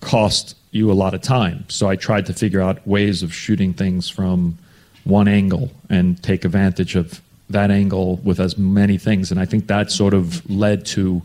[0.00, 1.64] cost you a lot of time.
[1.68, 4.58] So I tried to figure out ways of shooting things from
[5.04, 7.20] one angle and take advantage of
[7.50, 9.30] that angle with as many things.
[9.30, 11.22] And I think that sort of led to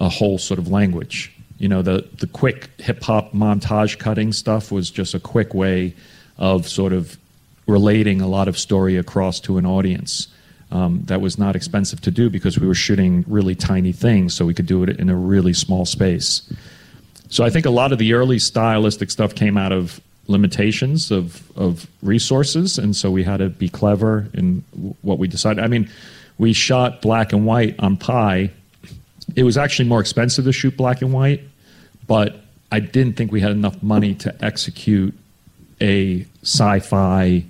[0.00, 1.32] a whole sort of language.
[1.58, 5.94] You know, the, the quick hip hop montage cutting stuff was just a quick way
[6.38, 7.16] of sort of
[7.68, 10.26] relating a lot of story across to an audience.
[10.72, 14.46] Um, that was not expensive to do because we were shooting really tiny things, so
[14.46, 16.50] we could do it in a really small space.
[17.32, 21.50] So I think a lot of the early stylistic stuff came out of limitations of,
[21.56, 24.62] of resources, and so we had to be clever in
[25.00, 25.64] what we decided.
[25.64, 25.90] I mean,
[26.36, 28.50] we shot black and white on Pi.
[29.34, 31.40] It was actually more expensive to shoot black and white,
[32.06, 35.14] but I didn't think we had enough money to execute
[35.80, 37.46] a sci-fi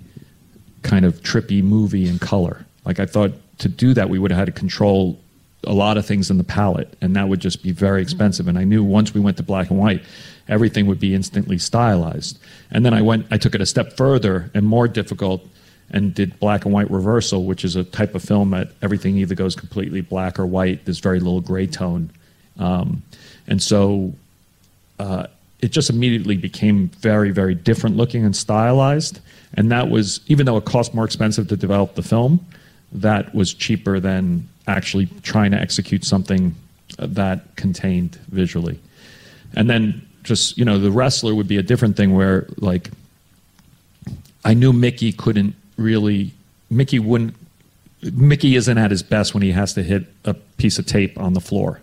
[0.83, 2.65] kind of trippy movie in color.
[2.85, 5.19] Like I thought to do that, we would have had to control
[5.65, 8.47] a lot of things in the palette, and that would just be very expensive.
[8.47, 10.03] And I knew once we went to black and white,
[10.47, 12.37] everything would be instantly stylized.
[12.71, 15.45] And then I went, I took it a step further and more difficult,
[15.91, 19.35] and did black and white reversal, which is a type of film that everything either
[19.35, 20.85] goes completely black or white.
[20.85, 22.09] There's very little gray tone,
[22.57, 23.03] um,
[23.47, 24.13] and so
[24.99, 25.27] uh,
[25.61, 29.19] it just immediately became very, very different looking and stylized.
[29.53, 32.45] And that was, even though it cost more expensive to develop the film,
[32.91, 36.55] that was cheaper than actually trying to execute something
[36.99, 38.79] uh, that contained visually.
[39.55, 42.89] And then just, you know, the wrestler would be a different thing where, like,
[44.45, 46.33] I knew Mickey couldn't really,
[46.69, 47.35] Mickey wouldn't,
[48.01, 51.33] Mickey isn't at his best when he has to hit a piece of tape on
[51.33, 51.79] the floor.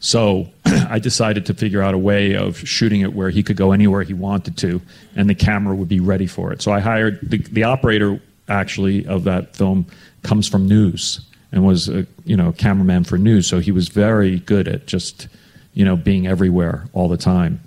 [0.00, 3.72] So I decided to figure out a way of shooting it where he could go
[3.72, 4.80] anywhere he wanted to,
[5.16, 6.62] and the camera would be ready for it.
[6.62, 9.86] So I hired the, the operator actually of that film
[10.22, 11.20] comes from news
[11.52, 13.46] and was a you know cameraman for news.
[13.46, 15.28] So he was very good at just
[15.74, 17.60] you know being everywhere all the time.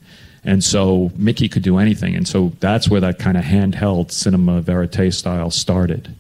[0.44, 4.62] And so Mickey could do anything, and so that's where that kind of handheld cinema
[4.62, 6.16] verite style started.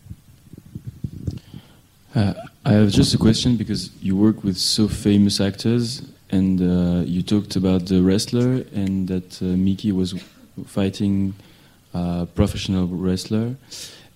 [2.15, 6.01] Uh, I have just a question because you work with so famous actors,
[6.31, 10.15] and uh, you talked about the wrestler and that uh, Mickey was
[10.65, 11.35] fighting
[11.93, 13.55] a professional wrestler.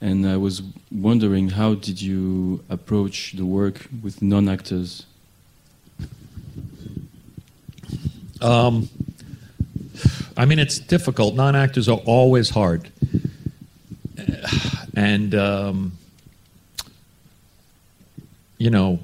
[0.01, 5.05] And I was wondering, how did you approach the work with non-actors?
[8.41, 8.89] Um,
[10.37, 11.35] I mean, it's difficult.
[11.35, 12.89] Non actors are always hard.
[14.95, 15.93] And, um,
[18.57, 18.99] you know,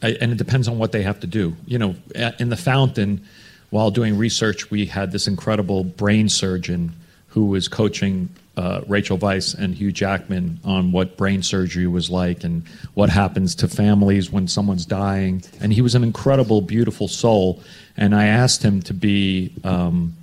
[0.00, 1.56] I, and it depends on what they have to do.
[1.66, 1.96] You know,
[2.38, 3.26] in the fountain,
[3.70, 6.94] while doing research, we had this incredible brain surgeon
[7.28, 8.28] who was coaching
[8.60, 13.54] uh, Rachel Weisz and Hugh Jackman on what brain surgery was like and what happens
[13.54, 15.42] to families when someone's dying.
[15.62, 17.62] And he was an incredible, beautiful soul.
[17.96, 20.14] And I asked him to be, um,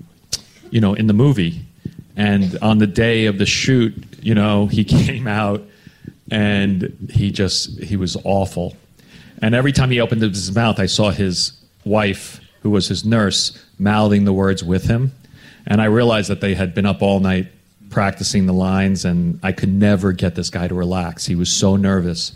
[0.70, 1.66] you know, in the movie.
[2.16, 5.64] And on the day of the shoot, you know, he came out
[6.30, 8.78] and he just he was awful.
[9.42, 11.54] And every time he opened his mouth, I saw his
[11.86, 15.14] wife, who was his nurse, mouthing the words with him.
[15.66, 17.48] And I realized that they had been up all night
[17.90, 21.26] practicing the lines, and I could never get this guy to relax.
[21.26, 22.34] He was so nervous.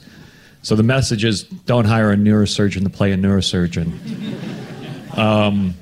[0.63, 4.37] So the message is don't hire a neurosurgeon to play a neurosurgeon.
[5.11, 5.73] Um,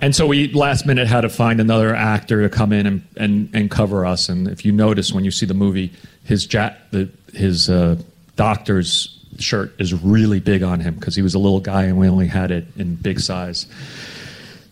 [0.00, 3.50] and so we last minute had to find another actor to come in and, and,
[3.52, 4.28] and cover us.
[4.28, 5.92] And if you notice when you see the movie,
[6.24, 7.96] his ja- the, his uh,
[8.36, 12.08] doctor's shirt is really big on him because he was a little guy and we
[12.08, 13.66] only had it in big size.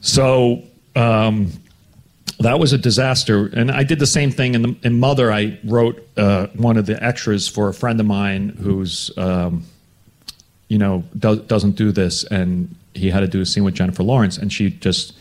[0.00, 0.62] So
[0.94, 1.50] um,
[2.40, 3.46] that was a disaster.
[3.46, 5.32] And I did the same thing in, the, in Mother.
[5.32, 9.64] I wrote uh, one of the extras for a friend of mine who's, um,
[10.68, 14.02] you know, do, doesn't do this, and he had to do a scene with Jennifer
[14.02, 15.14] Lawrence, and she just.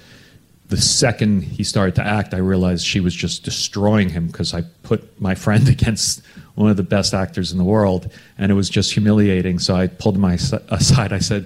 [0.67, 4.63] The second he started to act, I realized she was just destroying him because I
[4.81, 6.23] put my friend against
[6.55, 9.59] one of the best actors in the world, and it was just humiliating.
[9.59, 11.13] So I pulled him aside.
[11.13, 11.45] I said,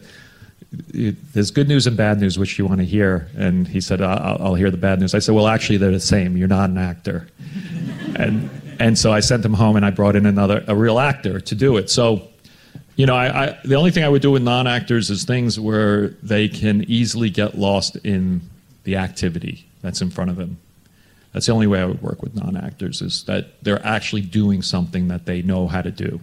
[0.71, 2.37] there's good news and bad news.
[2.37, 3.27] Which you want to hear?
[3.35, 5.15] And he said, I'll, I'll hear the bad news.
[5.15, 6.37] I said, Well, actually, they're the same.
[6.37, 7.27] You're not an actor.
[8.15, 8.49] and
[8.79, 11.55] and so I sent him home, and I brought in another a real actor to
[11.55, 11.89] do it.
[11.89, 12.27] So,
[12.95, 16.09] you know, I, I the only thing I would do with non-actors is things where
[16.23, 18.41] they can easily get lost in
[18.83, 20.57] the activity that's in front of them.
[21.33, 25.07] That's the only way I would work with non-actors is that they're actually doing something
[25.09, 26.19] that they know how to do.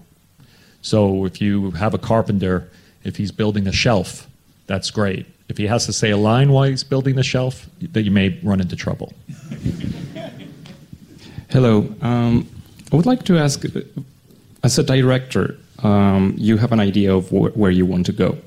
[0.83, 2.69] So if you have a carpenter,
[3.05, 4.27] if he's building a shelf,
[4.67, 5.27] that's great.
[5.49, 8.39] If he has to say a line while he's building the shelf, that you may
[8.43, 9.13] run into trouble.
[11.51, 11.95] Hello.
[12.03, 12.49] Um,
[12.93, 13.65] I would like to ask,
[14.63, 18.39] as a director, um, you have an idea of wh- where you want to go,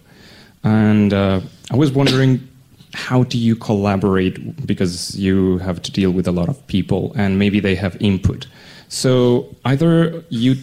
[0.63, 1.39] and uh,
[1.71, 2.47] I was wondering,
[2.93, 4.65] how do you collaborate?
[4.65, 8.47] Because you have to deal with a lot of people, and maybe they have input.
[8.89, 10.55] So either you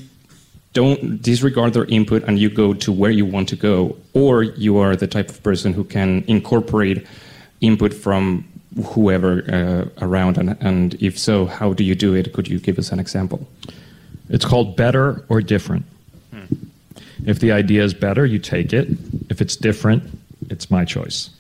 [0.77, 4.77] don't disregard their input and you go to where you want to go, or you
[4.77, 7.07] are the type of person who can incorporate
[7.63, 8.45] input from
[8.85, 12.35] whoever uh, around, and, and if so, how do you do it?
[12.35, 13.49] Could you give us an example?
[14.29, 15.87] It's called better or different.
[17.25, 18.87] If the idea is better, you take it.
[19.31, 20.03] If it's different,
[20.51, 21.31] it's my choice.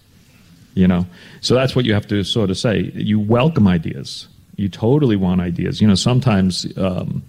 [0.73, 1.05] You know,
[1.43, 2.91] so that's what you have to sort of say.
[2.95, 4.29] You welcome ideas.
[4.57, 5.83] You totally want ideas.
[5.83, 7.23] You know, sometimes um,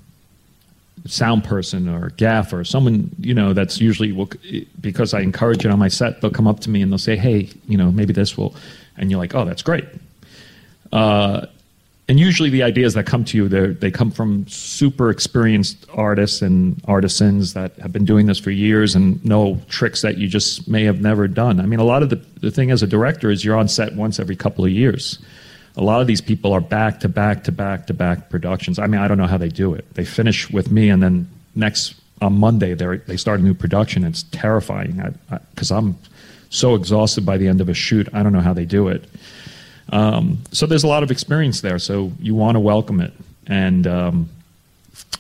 [1.08, 4.30] sound person or gaffer, someone you know that's usually will
[4.80, 6.22] because I encourage it on my set.
[6.22, 8.56] They'll come up to me and they'll say, "Hey, you know, maybe this will,"
[8.98, 9.86] and you're like, "Oh, that's great."
[10.92, 11.46] Uh,
[12.10, 16.42] and usually the ideas that come to you, they they come from super experienced artists
[16.42, 20.68] and artisans that have been doing this for years and know tricks that you just
[20.68, 21.60] may have never done.
[21.60, 23.96] I mean, a lot of the, the thing as a director is you're on set
[23.96, 25.20] once every couple of years.
[25.78, 28.80] A lot of these people are back to back to back to back productions.
[28.80, 29.94] I mean, I don't know how they do it.
[29.94, 34.04] They finish with me and then next on Monday they they start a new production.
[34.04, 35.16] It's terrifying
[35.54, 35.98] because I'm
[36.50, 38.08] so exhausted by the end of a shoot.
[38.14, 39.06] I don't know how they do it.
[39.90, 41.80] Um, so there's a lot of experience there.
[41.80, 43.14] So you want to welcome it,
[43.46, 44.30] and um,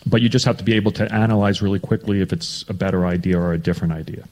[0.05, 3.05] but you just have to be able to analyze really quickly if it's a better
[3.05, 4.23] idea or a different idea.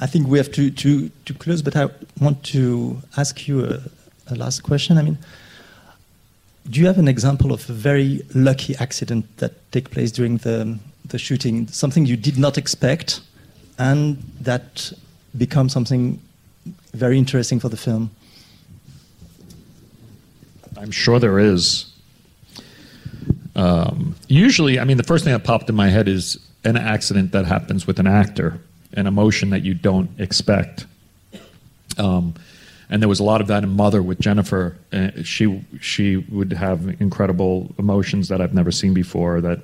[0.00, 1.88] I think we have to, to, to close, but I
[2.20, 3.80] want to ask you
[4.28, 4.98] a last question.
[4.98, 5.18] I mean,
[6.68, 10.78] do you have an example of a very lucky accident that take place during the,
[11.06, 11.66] the shooting?
[11.68, 13.20] Something you did not expect,
[13.78, 14.92] and that
[15.36, 16.20] becomes something
[16.92, 18.10] very interesting for the film.
[20.78, 21.90] I'm sure there is.
[23.56, 27.32] Um, usually, I mean, the first thing that popped in my head is an accident
[27.32, 28.58] that happens with an actor,
[28.94, 30.86] an emotion that you don't expect.
[31.98, 32.34] Um,
[32.90, 34.76] and there was a lot of that in Mother with Jennifer.
[34.92, 39.60] Uh, she she would have incredible emotions that I've never seen before that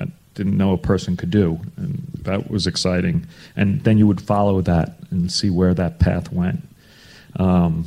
[0.00, 3.26] I didn't know a person could do, and that was exciting.
[3.54, 6.66] And then you would follow that and see where that path went.
[7.36, 7.84] Um,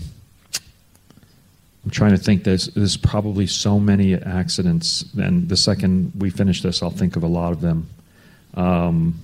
[1.84, 2.44] I'm trying to think.
[2.44, 7.24] There's there's probably so many accidents, and the second we finish this, I'll think of
[7.24, 7.90] a lot of them.
[8.54, 9.20] Um,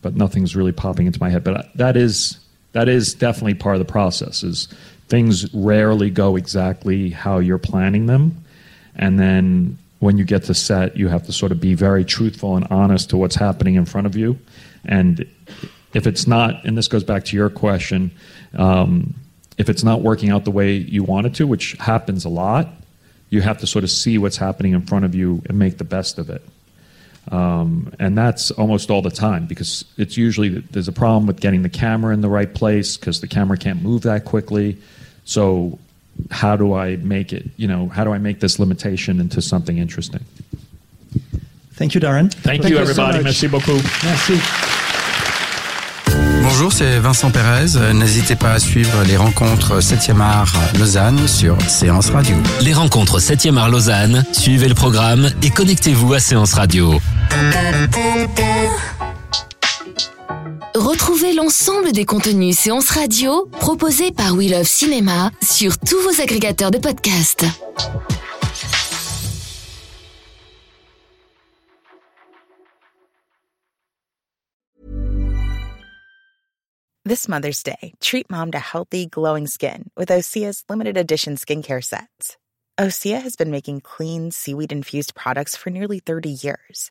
[0.00, 1.44] but nothing's really popping into my head.
[1.44, 2.38] But that is
[2.72, 4.42] that is definitely part of the process.
[4.42, 4.68] Is
[5.08, 8.44] things rarely go exactly how you're planning them.
[8.96, 12.56] And then when you get to set, you have to sort of be very truthful
[12.56, 14.38] and honest to what's happening in front of you.
[14.84, 15.26] And
[15.94, 18.10] if it's not, and this goes back to your question,
[18.56, 19.14] um,
[19.56, 22.68] if it's not working out the way you want it to, which happens a lot,
[23.30, 25.84] you have to sort of see what's happening in front of you and make the
[25.84, 26.42] best of it.
[27.30, 31.62] Um, and that's almost all the time because it's usually there's a problem with getting
[31.62, 34.78] the camera in the right place because the camera can't move that quickly.
[35.28, 35.78] So,
[36.30, 37.44] how do I make it?
[37.58, 40.20] You know, how do I make this limitation into something interesting?
[41.74, 42.30] Thank you, Darren.
[42.42, 43.22] Thank, you, everybody.
[43.22, 43.78] Merci beaucoup.
[44.02, 44.32] Merci.
[46.42, 47.76] Bonjour, c'est Vincent Pérez.
[47.76, 52.34] Euh, N'hésitez pas à suivre les rencontres 7e art Lausanne sur Séance Radio.
[52.62, 56.98] Les rencontres 7e art Lausanne, suivez le programme et connectez-vous à Séance Radio.
[60.74, 66.70] Retrouvez l'ensemble des contenus séances radio proposés par We Love Cinéma sur tous vos agrégateurs
[66.70, 67.44] de podcasts.
[77.04, 82.36] This Mother's Day, treat mom to healthy, glowing skin with Osea's limited edition skincare sets.
[82.78, 86.90] Osea has been making clean, seaweed infused products for nearly 30 years.